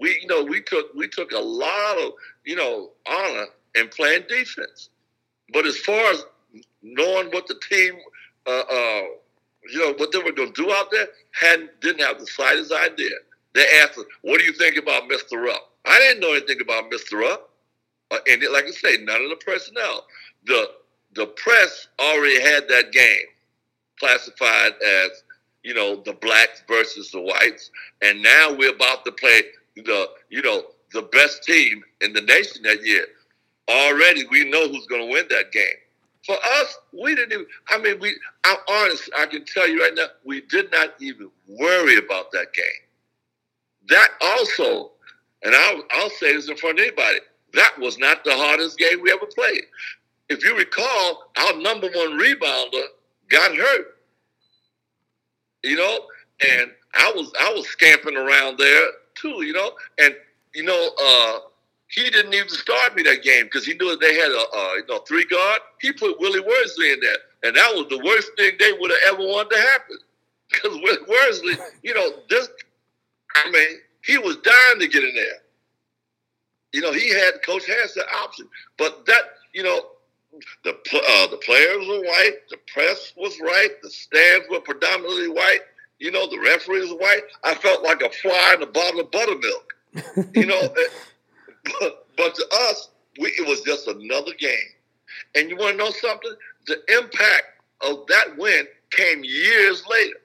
[0.00, 2.12] We, you know, we took we took a lot of,
[2.44, 4.90] you know, honor in playing defense.
[5.52, 6.24] But as far as
[6.82, 7.94] knowing what the team,
[8.46, 9.02] uh, uh,
[9.70, 12.72] you know, what they were going to do out there, hadn't didn't have the slightest
[12.72, 13.16] idea.
[13.54, 15.42] They asked "What do you think about Mr.
[15.42, 17.20] Rupp?" I didn't know anything about Mr.
[17.20, 17.50] Rupp.
[18.10, 20.06] Uh, and like I say, none of the personnel.
[20.46, 20.70] The
[21.14, 23.26] the press already had that game
[23.98, 25.10] classified as
[25.62, 27.70] you know the blacks versus the whites,
[28.02, 29.42] and now we're about to play
[29.76, 33.06] the you know the best team in the nation that year.
[33.68, 35.64] Already, we know who's going to win that game.
[36.24, 37.46] For us, we didn't even.
[37.68, 38.18] I mean, we.
[38.44, 39.10] I'm honest.
[39.18, 42.87] I can tell you right now, we did not even worry about that game.
[43.88, 44.92] That also,
[45.42, 47.20] and I'll, I'll say this in front of anybody
[47.54, 49.62] that was not the hardest game we ever played.
[50.28, 52.84] If you recall, our number one rebounder
[53.30, 53.96] got hurt.
[55.62, 56.00] You know,
[56.48, 60.14] and I was I was scamping around there too, you know, and
[60.54, 61.38] you know, uh,
[61.88, 64.76] he didn't even start me that game because he knew that they had a, a
[64.76, 65.60] you know three guard.
[65.80, 69.14] He put Willie Worsley in there, and that was the worst thing they would have
[69.14, 69.98] ever wanted to happen.
[70.50, 72.48] Because Willie Worsley, you know, this,
[73.34, 75.42] I mean, he was dying to get in there.
[76.72, 79.22] You know, he had coach has the option, but that
[79.54, 79.80] you know,
[80.64, 85.60] the uh, the players were white, the press was right, the stands were predominantly white.
[85.98, 87.22] You know, the referees were white.
[87.42, 89.74] I felt like a fly in a bottle of buttermilk.
[90.34, 90.74] you know,
[91.80, 94.58] but, but to us, we, it was just another game.
[95.34, 96.32] And you want to know something?
[96.66, 100.18] The impact of that win came years later.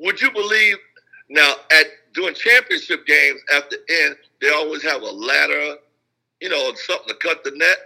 [0.00, 0.76] Would you believe
[1.30, 5.76] now at doing championship games at the end, they always have a ladder,
[6.40, 7.78] you know, something to cut the net.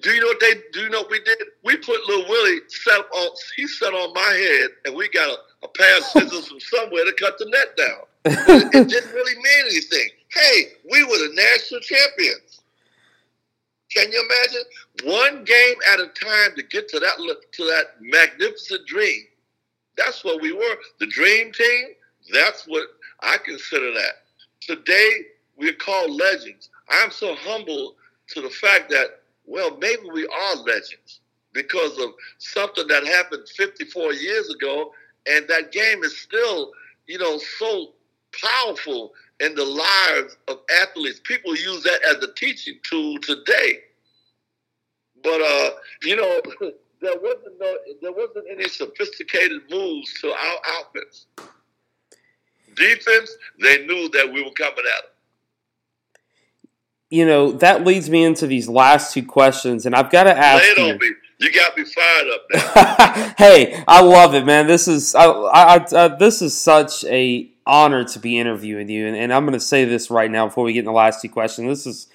[0.00, 0.80] Do you know what they do?
[0.80, 1.38] You know what we did?
[1.64, 3.30] We put little Willie set on.
[3.56, 7.04] He sat on my head, and we got a, a pair of scissors from somewhere
[7.04, 8.00] to cut the net down.
[8.24, 10.08] it, it didn't really mean anything.
[10.30, 12.60] Hey, we were the national champions.
[13.94, 14.62] Can you imagine
[15.04, 19.24] one game at a time to get to that to that magnificent dream?
[19.98, 20.76] That's what we were.
[21.00, 21.88] The dream team.
[22.30, 22.88] That's what
[23.20, 24.22] I consider that.
[24.60, 25.10] Today,
[25.56, 26.70] we're called legends.
[26.88, 27.96] I'm so humble
[28.28, 31.20] to the fact that, well, maybe we are legends
[31.52, 34.92] because of something that happened 54 years ago,
[35.26, 36.72] and that game is still,
[37.06, 37.92] you know, so
[38.40, 41.20] powerful in the lives of athletes.
[41.24, 43.80] People use that as a teaching tool today.
[45.22, 45.70] But uh,
[46.02, 46.40] you know,
[47.00, 51.26] there wasn't no, there wasn't any sophisticated moves to our offense.
[52.74, 55.10] Defense, they knew that we were coming at them.
[57.10, 60.64] You know, that leads me into these last two questions, and I've got to ask
[60.78, 60.98] you.
[61.42, 63.34] You got me fired up now.
[63.38, 64.68] hey, I love it, man.
[64.68, 69.16] This is I, I, I, this is such a honor to be interviewing you, and,
[69.16, 71.28] and I'm going to say this right now before we get in the last two
[71.28, 71.66] questions.
[71.66, 72.06] This is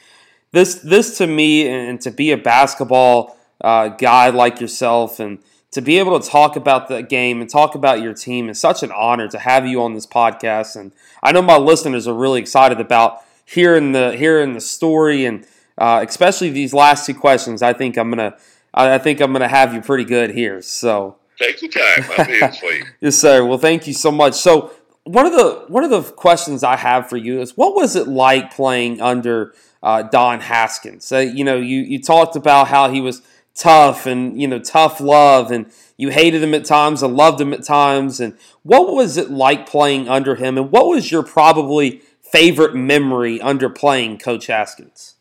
[0.52, 5.39] this this to me, and to be a basketball uh, guy like yourself, and
[5.71, 8.84] to be able to talk about the game and talk about your team is such
[8.84, 10.76] an honor to have you on this podcast.
[10.76, 15.45] And I know my listeners are really excited about hearing the hearing the story and
[15.78, 17.61] uh, especially these last two questions.
[17.61, 18.38] I think I'm gonna
[18.74, 20.61] I think I'm gonna have you pretty good here.
[20.61, 22.05] So take your time.
[22.18, 22.86] I'm here for you.
[23.01, 23.45] yes, sir.
[23.45, 24.36] Well, thank you so much.
[24.36, 24.72] So
[25.03, 28.07] one of the one of the questions I have for you is what was it
[28.07, 29.53] like playing under
[29.84, 31.11] uh, Don Haskins?
[31.11, 33.22] Uh, you know, you you talked about how he was
[33.58, 37.53] tough and you know tough love and you hated him at times and loved him
[37.53, 42.01] at times and what was it like playing under him and what was your probably
[42.22, 45.16] favorite memory under playing coach haskins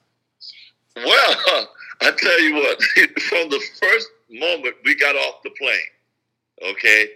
[0.97, 1.67] well
[2.01, 2.83] I tell you what,
[3.23, 7.09] from the first moment we got off the plane, okay,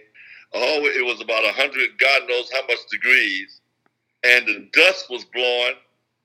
[0.53, 3.61] oh, it was about 100, God knows how much degrees,
[4.23, 5.75] and the dust was blowing.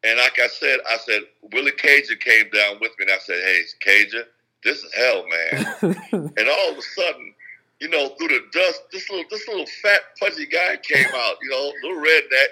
[0.04, 1.22] And like I said, I said,
[1.52, 4.24] Willie Cager came down with me, and I said, hey, Cager,
[4.66, 5.64] this is hell, man.
[6.12, 7.32] and all of a sudden,
[7.80, 11.48] you know, through the dust, this little this little fat pudgy guy came out, you
[11.50, 12.48] know, little redneck.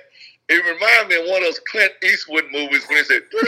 [0.48, 3.42] It reminded me of one of those Clint Eastwood movies when he said, you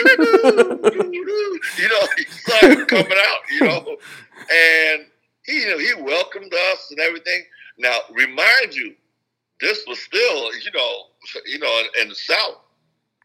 [1.89, 3.97] know, he started coming out, you know,
[4.51, 5.07] and
[5.45, 7.45] he, you know, he welcomed us and everything.
[7.79, 8.97] Now, remind you,
[9.61, 11.11] this was still, you know,
[11.45, 12.61] you know, in, in the South,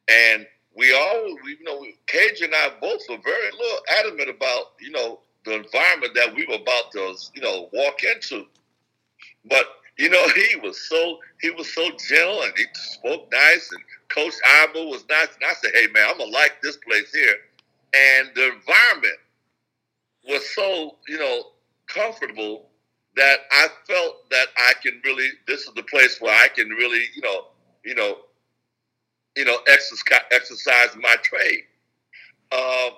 [0.09, 4.73] and we all, we, you know, Cage and I both were very little adamant about,
[4.81, 8.45] you know, the environment that we were about to, you know, walk into.
[9.45, 9.65] But
[9.97, 14.33] you know, he was so he was so gentle and he spoke nice, and Coach
[14.47, 15.29] Iba was nice.
[15.35, 17.35] And I said, "Hey, man, I'm gonna like this place here."
[17.93, 19.19] And the environment
[20.27, 21.43] was so, you know,
[21.87, 22.69] comfortable
[23.17, 25.29] that I felt that I can really.
[25.47, 27.47] This is the place where I can really, you know,
[27.83, 28.17] you know,
[29.35, 31.63] you know, exercise exercise my trade.
[32.51, 32.89] Uh,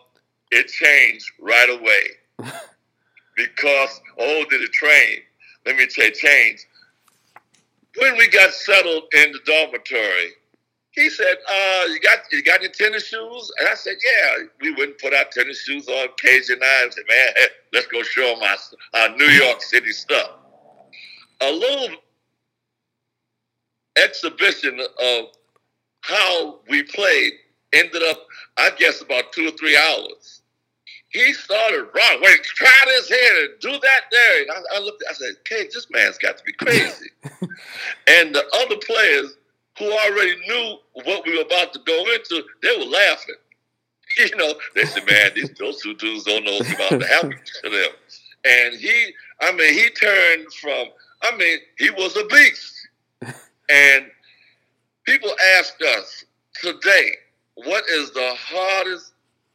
[0.51, 2.17] it changed right away
[3.35, 5.19] because oh, did it train?
[5.65, 6.65] Let me say change.
[7.97, 10.31] When we got settled in the dormitory,
[10.91, 14.71] he said, uh, "You got you got your tennis shoes?" And I said, "Yeah." We
[14.73, 16.07] wouldn't put our tennis shoes on.
[16.23, 20.31] Cager and I said, "Man, let's go show them our, our New York City stuff."
[21.41, 21.97] A little
[23.97, 25.25] exhibition of
[26.01, 27.33] how we played
[27.73, 28.25] ended up,
[28.57, 30.42] I guess, about two or three hours
[31.13, 32.21] he started running.
[32.21, 34.41] Wait, try this here and do that there.
[34.41, 35.03] And I, I looked.
[35.09, 37.09] I said, "Okay, this man's got to be crazy."
[38.07, 39.37] and the other players
[39.77, 43.35] who already knew what we were about to go into, they were laughing.
[44.15, 47.31] You know, they said, "Man, these those two dudes don't know what's about to happen
[47.63, 47.89] to them."
[48.45, 49.11] And he,
[49.41, 50.89] I mean, he turned from.
[51.23, 52.87] I mean, he was a beast.
[53.69, 54.05] And
[55.05, 56.25] people ask us
[56.61, 57.11] today,
[57.55, 59.13] "What is the hardest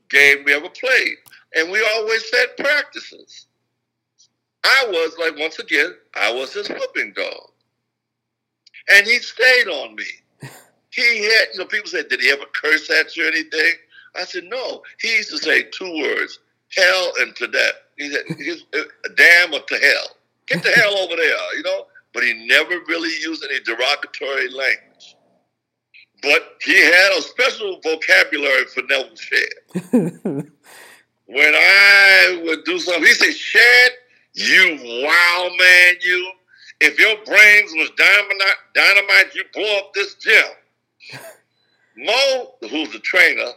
[0.09, 1.19] game we ever played?"
[1.55, 3.47] And we always said practices.
[4.65, 7.51] I was like, once again, I was his whooping dog.
[8.91, 10.05] And he stayed on me.
[10.91, 13.75] He had, you know, people said, did he ever curse at you or anything?
[14.17, 14.83] I said, no.
[15.01, 16.41] He used to say two words,
[16.77, 17.75] hell and to death.
[17.99, 18.25] He said,
[18.75, 18.83] uh,
[19.15, 20.17] damn or to hell.
[20.47, 21.87] Get the hell over there, you know?
[22.15, 25.17] But he never really used any derogatory language.
[26.23, 30.51] But he had a special vocabulary for Nevil Shed.
[31.29, 33.93] when I would do something, he said, Shed,
[34.33, 36.33] you wild man, you.
[36.81, 40.45] If your brains was dynamite, dynamite, you blow up this gym.
[41.97, 43.51] Moe, who's the trainer,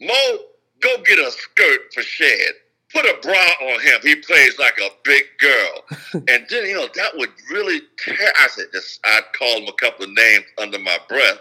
[0.00, 0.38] Moe,
[0.80, 2.52] go get a skirt for Shed.
[2.92, 3.42] Put a bra
[3.72, 4.00] on him.
[4.02, 5.84] He plays like a big girl.
[6.28, 8.32] and then, you know, that would really tear.
[8.40, 8.66] I said,
[9.04, 11.38] I'd call him a couple of names under my breath.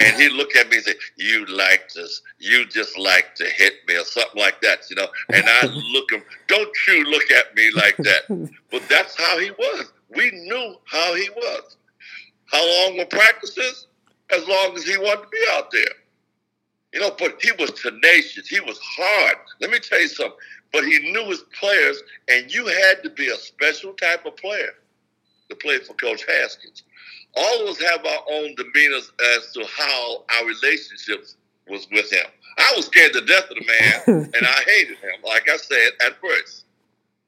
[0.00, 2.06] And he'd look at me and say, You like to,
[2.38, 5.08] you just like to hit me or something like that, you know.
[5.32, 8.50] And I look him, don't you look at me like that.
[8.70, 9.92] But that's how he was.
[10.08, 11.76] We knew how he was.
[12.46, 13.86] How long were practices?
[14.34, 15.94] As long as he wanted to be out there.
[16.94, 18.48] You know, but he was tenacious.
[18.48, 19.36] He was hard.
[19.60, 20.38] Let me tell you something.
[20.72, 24.72] But he knew his players, and you had to be a special type of player
[25.50, 26.82] to play for Coach Haskins
[27.36, 31.36] all of us have our own demeanors as to how our relationships
[31.68, 32.26] was with him.
[32.58, 35.22] I was scared to death of the man, and I hated him.
[35.24, 36.64] Like I said at first,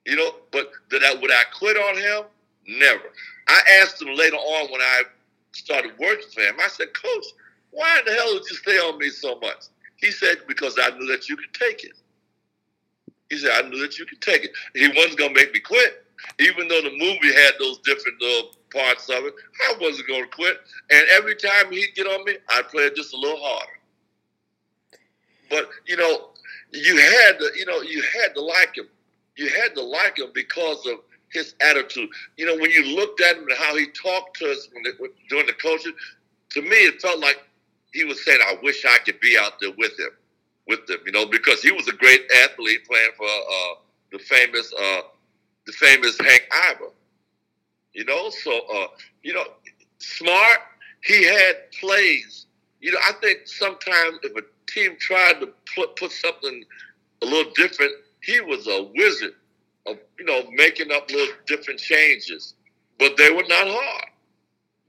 [0.05, 0.34] you know.
[0.52, 2.24] But did I would I quit on him?
[2.66, 3.11] Never.
[3.48, 5.02] I asked him later on when I
[5.52, 6.57] started working for him.
[6.62, 7.24] I said, Coach,
[7.70, 9.66] why in the hell did you stay on me so much?
[9.96, 11.92] He said, Because I knew that you could take it.
[13.30, 14.52] He said, I knew that you could take it.
[14.74, 16.05] He wasn't gonna make me quit,
[16.38, 18.42] even though the movie had those different uh,
[18.74, 19.34] parts of it.
[19.70, 20.58] I wasn't going to quit.
[20.90, 23.72] And every time he'd get on me, I'd play it just a little harder.
[25.48, 26.30] But, you know,
[26.72, 28.88] you had to, you know, you had to like him.
[29.36, 30.98] You had to like him because of
[31.32, 32.08] his attitude.
[32.36, 34.90] You know, when you looked at him and how he talked to us when they,
[35.28, 35.92] during the coaching,
[36.50, 37.42] to me, it felt like
[37.92, 40.10] he was saying, I wish I could be out there with him,
[40.66, 43.74] with them, you know, because he was a great athlete playing for uh,
[44.12, 45.02] the famous, uh,
[45.66, 46.90] the famous Hank Iba.
[47.95, 48.88] You know, so uh,
[49.22, 49.45] you know,
[49.99, 50.59] smart.
[51.03, 52.47] He had plays.
[52.80, 56.64] You know, I think sometimes if a team tried to put put something
[57.22, 57.92] a little different,
[58.22, 59.34] he was a wizard
[59.86, 62.55] of you know making up little different changes.
[62.99, 64.05] But they were not hard.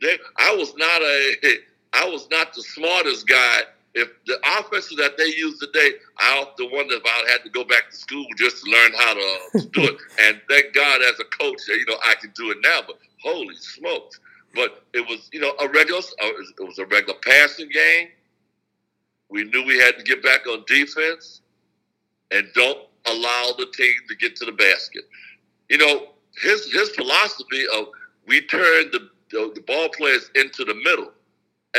[0.01, 1.35] They, I was not a,
[1.93, 3.61] I was not the smartest guy
[3.95, 7.63] if the offenses that they use today, I often wonder if I had to go
[7.63, 9.97] back to school just to learn how to do it.
[10.21, 12.81] And thank God, as a coach, you know, I can do it now.
[12.85, 14.19] But holy smokes!
[14.53, 16.01] But it was, you know, a regular.
[16.21, 16.27] Uh,
[16.59, 18.09] it was a regular passing game.
[19.29, 21.41] We knew we had to get back on defense,
[22.31, 25.03] and don't allow the team to get to the basket.
[25.69, 26.07] You know,
[26.41, 27.87] his his philosophy of
[28.27, 31.11] we turn the the, the ball players into the middle.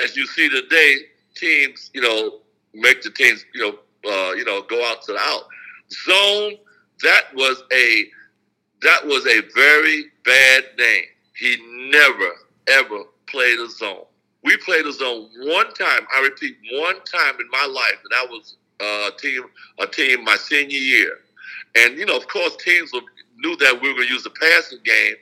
[0.02, 0.96] As you see today,
[1.36, 2.40] teams, you know,
[2.74, 3.78] make the teams, you know,
[4.10, 5.44] uh, you know, go out to the out
[5.90, 6.54] zone.
[7.02, 8.04] That was a
[8.82, 11.04] that was a very bad name.
[11.36, 11.56] He
[11.90, 12.32] never
[12.68, 14.04] ever played a zone.
[14.42, 16.06] We played a zone one time.
[16.14, 19.44] I repeat, one time in my life, and that was uh, a team
[19.78, 21.18] a team my senior year.
[21.76, 22.92] And you know, of course, teams
[23.36, 25.16] knew that we were going to use the passing game,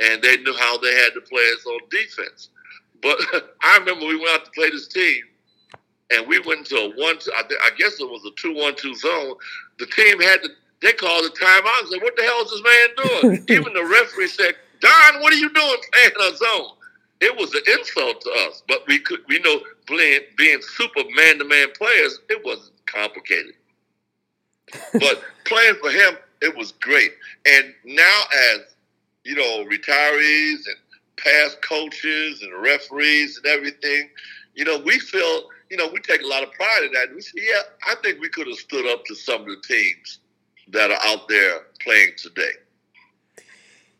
[0.00, 2.48] and they knew how they had to play us on defense.
[3.02, 3.18] But
[3.62, 5.22] I remember we went out to play this team,
[6.10, 7.16] and we went to a one.
[7.36, 9.34] I guess it was a two-one-two zone.
[9.78, 10.48] The team had to.
[10.82, 13.84] They called the timeout and said, "What the hell is this man doing?" Even the
[13.84, 16.70] referee said, "Don, what are you doing playing a zone?"
[17.20, 19.20] It was an insult to us, but we could.
[19.28, 23.54] We know being, being super man-to-man players, it wasn't complicated.
[24.92, 27.12] but playing for him, it was great.
[27.46, 28.20] And now,
[28.52, 28.74] as
[29.24, 30.76] you know, retirees and
[31.16, 34.10] past coaches and referees and everything,
[34.54, 37.12] you know, we feel you know, we take a lot of pride in that.
[37.12, 40.20] We say, yeah, I think we could have stood up to some of the teams
[40.68, 42.52] that are out there playing today.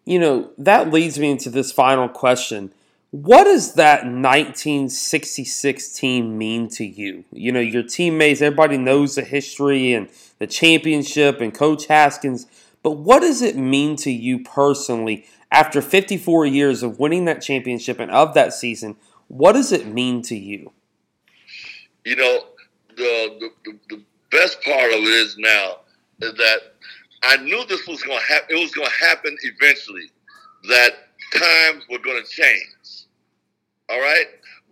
[0.05, 2.73] You know, that leads me into this final question.
[3.11, 7.25] What does that 1966 team mean to you?
[7.33, 10.09] You know, your teammates, everybody knows the history and
[10.39, 12.47] the championship and Coach Haskins,
[12.85, 17.99] but what does it mean to you personally after 54 years of winning that championship
[17.99, 18.95] and of that season?
[19.27, 20.71] What does it mean to you?
[22.05, 22.47] You know,
[22.97, 25.81] the, the, the best part of it is now
[26.21, 26.59] is that
[27.23, 28.57] I knew this was going to happen.
[28.57, 30.11] It was going to happen eventually.
[30.69, 30.93] That
[31.33, 33.07] times were going to change.
[33.91, 34.27] All right,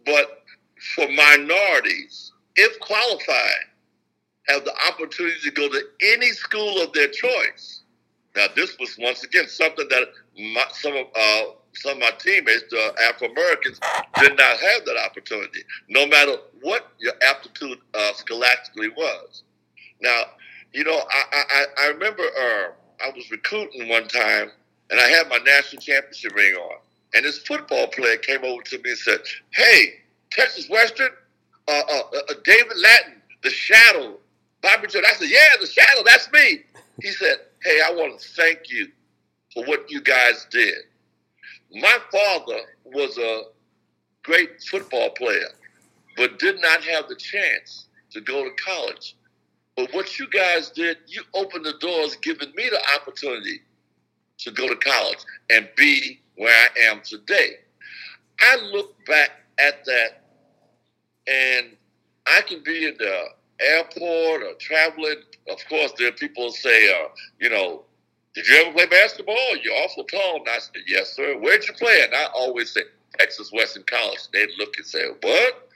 [0.07, 0.43] but
[0.95, 3.66] for minorities, if qualified,
[4.49, 5.83] have the opportunity to go to
[6.14, 7.83] any school of their choice.
[8.35, 11.45] Now, this was once again something that my, some of uh,
[11.75, 13.81] some of my teammates, the Afro Americans,
[14.20, 19.43] did not have that opportunity, no matter what your aptitude uh, scholastically was.
[20.01, 20.25] Now,
[20.73, 24.51] you know, I I, I remember uh, I was recruiting one time,
[24.91, 26.79] and I had my national championship ring on,
[27.14, 29.20] and this football player came over to me and said,
[29.51, 30.01] "Hey,
[30.31, 31.11] Texas Western,
[31.68, 34.18] uh, uh, uh David Lattin, the Shadow,
[34.61, 36.61] Bobby Jones." I said, "Yeah, the Shadow, that's me."
[37.01, 38.89] He said, "Hey, I want to thank you
[39.55, 40.75] for what you guys did."
[41.75, 43.43] My father was a
[44.23, 45.49] great football player,
[46.16, 49.16] but did not have the chance to go to college.
[49.77, 53.61] But what you guys did, you opened the doors, giving me the opportunity
[54.39, 55.18] to go to college
[55.51, 57.57] and be where I am today.
[58.41, 60.25] I look back at that
[61.27, 61.77] and
[62.27, 63.25] I can be in the
[63.61, 65.23] airport or traveling.
[65.49, 67.09] Of course, there are people say, uh,
[67.41, 67.85] you know,
[68.35, 69.57] did you ever play basketball?
[69.62, 70.37] You're awful tall.
[70.37, 71.39] And I said, Yes, sir.
[71.39, 72.03] Where'd you play?
[72.05, 72.83] And I always say,
[73.18, 74.20] Texas Western College.
[74.33, 75.68] They'd look and say, What?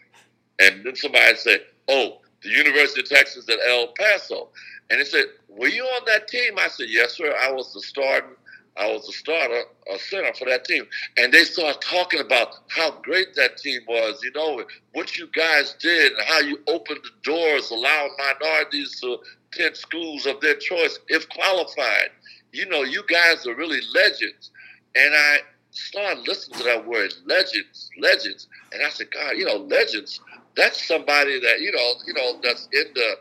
[0.61, 4.49] And then somebody said, Oh, the University of Texas at El Paso.
[4.91, 6.55] And they said, Were you on that team?
[6.59, 7.35] I said, Yes, sir.
[7.43, 8.37] I was the starting
[8.77, 10.87] I was a starter, a center for that team.
[11.17, 15.75] And they started talking about how great that team was, you know, what you guys
[15.81, 19.19] did and how you opened the doors, allowing minorities to
[19.53, 22.11] attend schools of their choice if qualified
[22.57, 24.51] you know, you guys are really legends.
[24.95, 25.39] And I
[25.71, 28.49] started listening to that word, legends, legends.
[28.73, 30.21] And I said, God, you know, legends,
[30.57, 33.17] that's somebody that, you know, you know, that's in the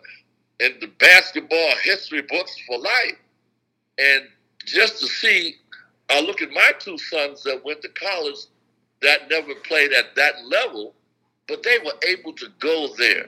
[0.66, 3.18] in the basketball history books for life.
[3.98, 4.24] And
[4.66, 5.56] just to see,
[6.10, 8.38] I look at my two sons that went to college
[9.02, 10.94] that never played at that level,
[11.50, 13.28] but they were able to go there.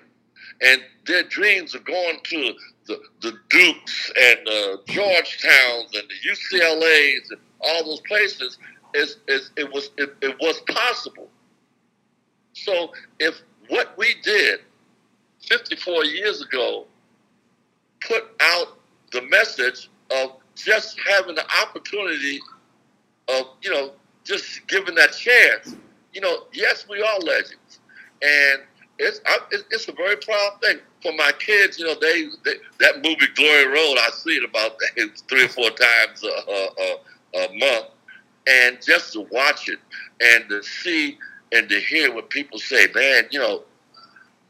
[0.62, 2.54] And their dreams of going to
[2.88, 8.58] the, the Dukes and the Georgetowns and the UCLA's and all those places,
[8.94, 11.30] is, is it was it, it was possible.
[12.54, 14.62] So if what we did
[15.48, 16.86] 54 years ago
[18.02, 18.80] put out
[19.12, 22.40] the message of just having the opportunity
[23.28, 23.92] of, you know,
[24.24, 25.76] just giving that chance,
[26.14, 27.80] you know, yes, we are legends.
[28.22, 28.62] And
[28.98, 29.22] it's,
[29.52, 33.68] it's a very proud thing for my kids, you know, they, they that movie Glory
[33.68, 34.78] Road, I see it about
[35.30, 37.88] three or four times a, a, a, month,
[38.48, 39.80] and just to watch it
[40.22, 41.18] and to see
[41.52, 43.64] and to hear what people say, man, you know,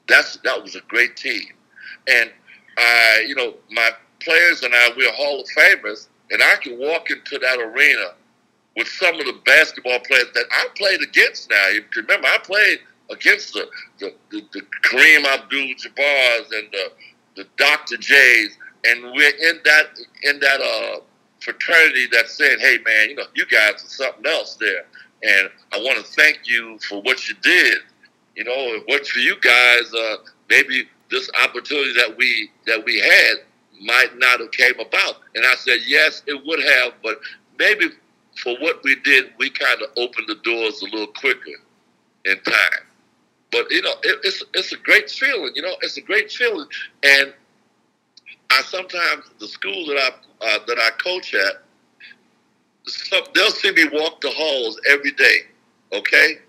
[0.08, 1.50] That's that was a great team,
[2.08, 2.32] and
[2.78, 3.92] I, you know, my
[4.22, 8.14] players and I, we're Hall of Famers, and I can walk into that arena
[8.76, 11.50] with some of the basketball players that I played against.
[11.50, 12.80] Now, you remember, I played
[13.10, 13.68] against the
[14.00, 16.92] the, the, the Kareem Abdul-Jabbar's and the
[17.36, 17.98] the Dr.
[17.98, 21.00] J's, and we're in that in that uh,
[21.40, 24.86] fraternity that said, "Hey, man, you know, you guys are something else there."
[25.24, 27.80] And I want to thank you for what you did.
[28.36, 30.18] You know, what for you guys, uh,
[30.50, 33.38] maybe this opportunity that we that we had
[33.82, 35.22] might not have came about.
[35.36, 37.20] And I said, yes, it would have, but
[37.60, 37.88] maybe
[38.42, 41.60] for what we did, we kind of opened the doors a little quicker
[42.26, 42.87] in time.
[43.52, 45.52] But you know, it, it's it's a great feeling.
[45.56, 46.68] You know, it's a great feeling,
[47.04, 47.34] and
[48.52, 50.10] I sometimes the school that I
[50.46, 51.64] uh, that I coach at,
[52.86, 55.38] some, they'll see me walk the halls every day,
[55.94, 56.40] okay?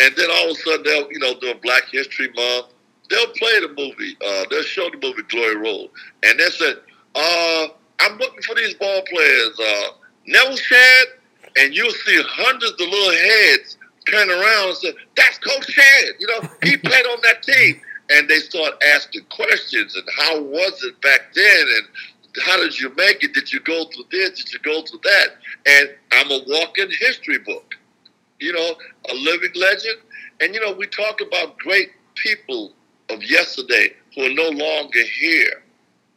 [0.00, 2.66] And then all of a sudden they'll, you know, during Black History Month,
[3.08, 5.90] they'll play the movie, uh, they'll show the movie Glory Road.
[6.22, 6.76] And they said,
[7.14, 7.66] uh,
[8.00, 9.88] I'm looking for these ball players, uh,
[10.26, 11.06] Nevil Shed,
[11.56, 13.76] and you'll see hundreds of little heads
[14.08, 17.80] turn around and said, that's Coach Shed, you know, he played on that team.
[18.12, 21.86] And they start asking questions and how was it back then and
[22.44, 23.34] how did you make it?
[23.34, 24.42] Did you go through this?
[24.42, 25.28] Did you go through that?
[25.66, 27.74] And I'm a walking history book,
[28.38, 28.74] you know,
[29.10, 29.98] a living legend.
[30.40, 32.72] And, you know, we talk about great people
[33.10, 35.62] of yesterday who are no longer here.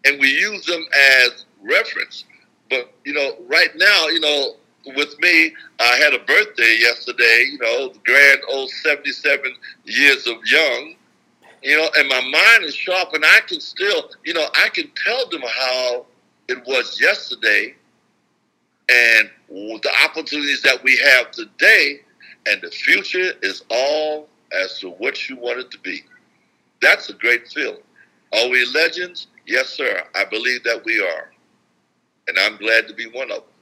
[0.05, 0.85] And we use them
[1.21, 2.25] as reference.
[2.69, 4.55] But, you know, right now, you know,
[4.85, 9.53] with me, I had a birthday yesterday, you know, the grand old 77
[9.85, 10.95] years of young
[11.63, 14.91] you know, and my mind is sharp, and I can still, you know, I can
[14.95, 16.05] tell them how
[16.49, 17.73] it was yesterday
[18.89, 22.01] and the opportunities that we have today,
[22.45, 26.01] and the future is all as to what you want it to be.
[26.81, 27.81] That's a great feeling.
[28.33, 29.27] Are we legends?
[29.47, 30.03] Yes, sir.
[30.15, 31.31] I believe that we are.
[32.27, 33.52] And I'm glad to be one of them.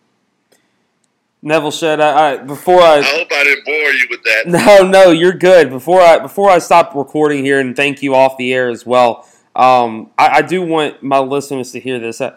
[1.44, 4.44] Nevil said, I, I, before I, I hope I didn't bore you with that.
[4.48, 5.70] No, no, you're good.
[5.70, 9.28] Before I before I stop recording here, and thank you off the air as well.
[9.56, 12.22] Um, I, I, do want my listeners to hear this.
[12.22, 12.32] I,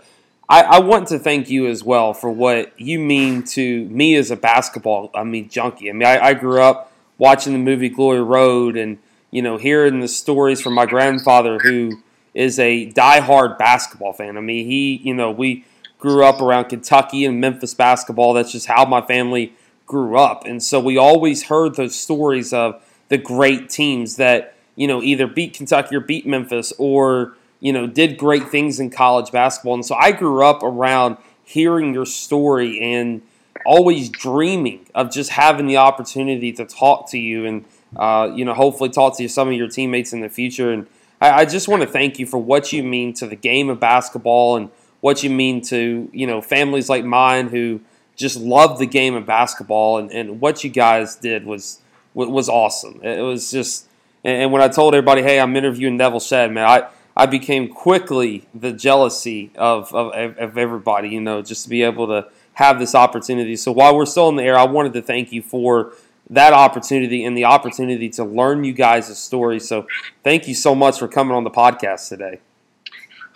[0.48, 4.36] I, want to thank you as well for what you mean to me as a
[4.36, 5.12] basketball.
[5.14, 5.88] I mean, junkie.
[5.88, 8.98] I mean, I, I grew up watching the movie Glory Road, and
[9.30, 12.02] you know, hearing the stories from my grandfather, who
[12.34, 14.36] is a diehard basketball fan.
[14.36, 15.64] I mean, he, you know, we
[16.04, 18.34] grew up around Kentucky and Memphis basketball.
[18.34, 19.54] That's just how my family
[19.86, 20.44] grew up.
[20.44, 25.26] And so we always heard those stories of the great teams that, you know, either
[25.26, 29.72] beat Kentucky or beat Memphis or, you know, did great things in college basketball.
[29.72, 33.22] And so I grew up around hearing your story and
[33.64, 37.64] always dreaming of just having the opportunity to talk to you and,
[37.96, 40.70] uh, you know, hopefully talk to some of your teammates in the future.
[40.70, 40.86] And
[41.18, 43.80] I, I just want to thank you for what you mean to the game of
[43.80, 44.68] basketball and–
[45.04, 47.78] what you mean to you know families like mine who
[48.16, 51.82] just love the game of basketball and, and what you guys did was
[52.14, 53.02] was awesome.
[53.02, 53.86] It was just
[54.24, 58.48] and when I told everybody, hey, I'm interviewing Nevil Shed, man, I, I became quickly
[58.54, 62.94] the jealousy of, of, of everybody, you know, just to be able to have this
[62.94, 63.56] opportunity.
[63.56, 65.92] So while we're still in the air, I wanted to thank you for
[66.30, 69.60] that opportunity and the opportunity to learn you guys' story.
[69.60, 69.86] So
[70.22, 72.40] thank you so much for coming on the podcast today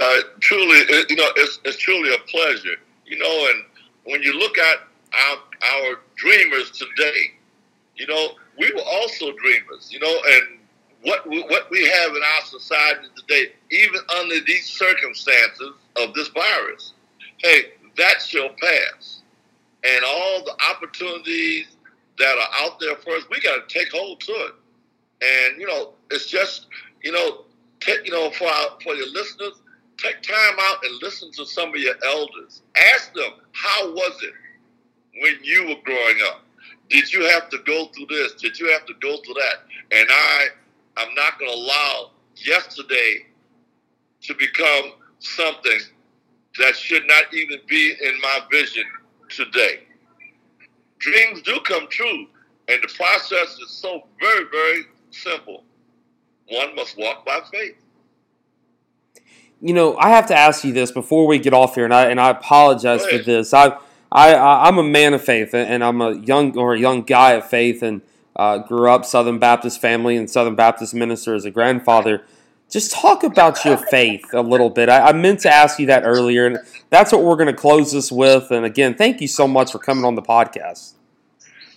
[0.01, 0.79] uh, truly,
[1.09, 2.77] you know, it's, it's truly a pleasure.
[3.07, 3.65] You know, and
[4.05, 4.79] when you look at
[5.29, 5.37] our,
[5.75, 7.33] our dreamers today,
[7.97, 8.29] you know,
[8.59, 9.91] we were also dreamers.
[9.93, 10.59] You know, and
[11.03, 16.29] what we, what we have in our society today, even under these circumstances of this
[16.29, 16.95] virus,
[17.39, 19.23] hey, that shall pass,
[19.85, 21.67] and all the opportunities
[22.19, 24.55] that are out there for us, we got to take hold to it.
[25.21, 26.67] And you know, it's just
[27.03, 27.45] you know,
[27.81, 29.61] take, you know, for our, for your listeners,
[29.99, 32.63] take time out and listen to some of your elders.
[32.95, 34.33] Ask them, how was it
[35.21, 36.43] when you were growing up?
[36.89, 38.35] Did you have to go through this?
[38.35, 39.57] Did you have to go through that?
[39.91, 40.47] And I,
[40.97, 43.27] I'm not going to allow yesterday
[44.23, 45.79] to become something
[46.59, 48.85] that should not even be in my vision
[49.29, 49.81] today.
[50.99, 52.27] Dreams do come true,
[52.69, 55.65] and the process is so very, very simple.
[56.49, 57.77] One must walk by faith
[59.61, 62.07] you know, I have to ask you this before we get off here, and I
[62.07, 63.53] and I apologize for this.
[63.53, 63.77] I,
[64.13, 64.35] I
[64.69, 67.83] I'm a man of faith, and I'm a young or a young guy of faith,
[67.83, 68.03] and
[68.37, 72.25] uh, grew up Southern Baptist family and Southern Baptist minister as a grandfather.
[72.71, 74.89] Just talk about your faith a little bit.
[74.89, 76.59] I, I meant to ask you that earlier, and
[76.91, 78.51] that's what we're going to close this with.
[78.53, 80.95] And again, thank you so much for coming on the podcast.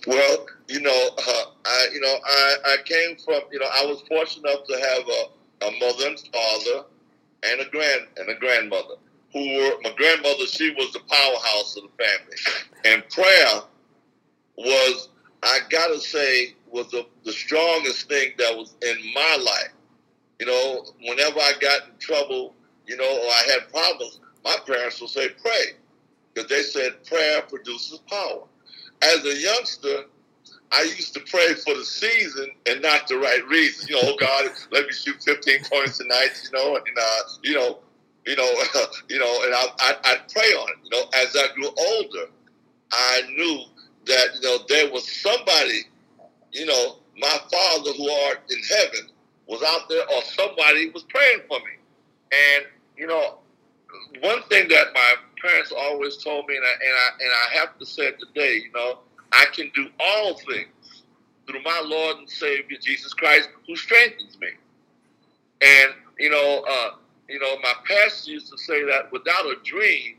[0.06, 4.02] Well, you know, uh, I, you know, I, I came from, you know, I was
[4.08, 6.86] fortunate enough to have a, a mother and father
[7.44, 8.94] and a grand and a grandmother
[9.32, 10.46] who were my grandmother.
[10.46, 12.36] She was the powerhouse of the family,
[12.84, 13.62] and prayer
[14.56, 15.08] was,
[15.42, 19.72] I gotta say, was the, the strongest thing that was in my life.
[20.40, 22.54] You know, whenever I got in trouble,
[22.86, 25.76] you know, or I had problems, my parents would say, pray.
[26.34, 28.44] Because they said prayer produces power.
[29.02, 30.04] As a youngster,
[30.72, 33.88] I used to pray for the season and not the right reason.
[33.88, 36.30] You know, oh God, let me shoot 15 points tonight.
[36.44, 37.78] You know, and uh, you know,
[38.26, 38.50] you know,
[39.08, 40.76] you know, and I, I I'd pray on it.
[40.84, 42.32] You know, as I grew older,
[42.90, 43.64] I knew
[44.06, 45.82] that you know there was somebody,
[46.52, 49.10] you know, my Father who art in heaven
[49.46, 51.76] was out there, or somebody was praying for me.
[52.32, 52.64] And
[52.96, 53.40] you know,
[54.22, 57.78] one thing that my parents always told me, and I, and I and I have
[57.78, 59.00] to say it today, you know
[59.32, 61.04] I can do all things
[61.46, 64.48] through my Lord and Savior Jesus Christ, who strengthens me.
[65.62, 66.90] And you know, uh,
[67.28, 70.16] you know, my pastor used to say that without a dream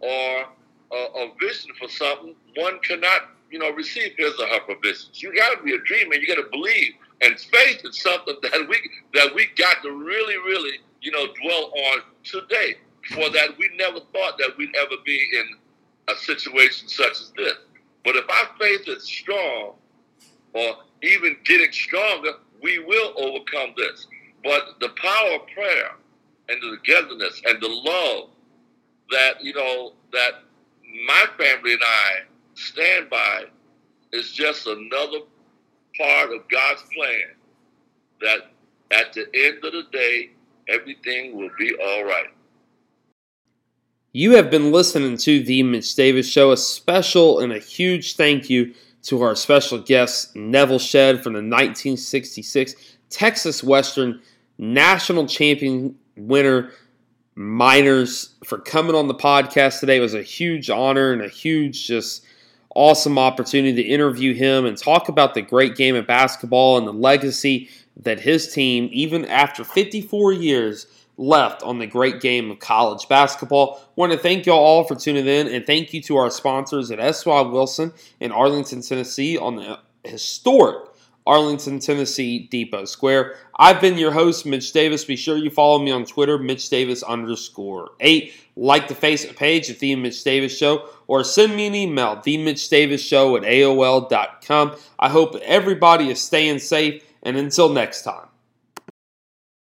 [0.00, 0.46] or
[0.92, 5.22] a, a vision for something, one cannot, you know, receive his or her provisions.
[5.22, 6.14] You got to be a dreamer.
[6.14, 6.92] You got to believe,
[7.22, 11.72] and faith is something that we that we got to really, really, you know, dwell
[11.92, 12.76] on today.
[13.08, 15.46] For that, we never thought that we'd ever be in
[16.08, 17.54] a situation such as this.
[18.04, 19.74] But if our faith is strong,
[20.54, 22.32] or even getting stronger,
[22.62, 24.06] we will overcome this.
[24.44, 25.92] But the power of prayer
[26.48, 28.30] and the togetherness and the love
[29.10, 30.42] that, you know, that
[31.06, 32.10] my family and I
[32.54, 33.44] stand by
[34.12, 35.18] is just another
[35.96, 37.34] part of God's plan
[38.20, 38.50] that
[38.90, 40.30] at the end of the day,
[40.68, 42.28] everything will be all right.
[44.14, 46.52] You have been listening to The Mitch Davis Show.
[46.52, 51.38] A special and a huge thank you to our special guest, Nevil Shed from the
[51.38, 52.74] 1966
[53.08, 54.20] Texas Western
[54.58, 56.72] National Champion winner,
[57.36, 59.96] Miners, for coming on the podcast today.
[59.96, 62.22] It was a huge honor and a huge, just
[62.74, 66.92] awesome opportunity to interview him and talk about the great game of basketball and the
[66.92, 70.86] legacy that his team, even after 54 years,
[71.16, 73.80] left on the great game of college basketball.
[73.96, 77.00] Want to thank y'all all for tuning in, and thank you to our sponsors at
[77.00, 77.40] S.Y.
[77.42, 80.88] Wilson in Arlington, Tennessee, on the historic
[81.26, 83.36] Arlington, Tennessee Depot Square.
[83.56, 85.04] I've been your host, Mitch Davis.
[85.04, 88.34] Be sure you follow me on Twitter, Mitch Davis underscore eight.
[88.54, 92.68] Like the Facebook page The Mitch Davis Show, or send me an email, The Mitch
[92.68, 94.76] Davis Show at AOL.com.
[94.98, 98.31] I hope everybody is staying safe, and until next time.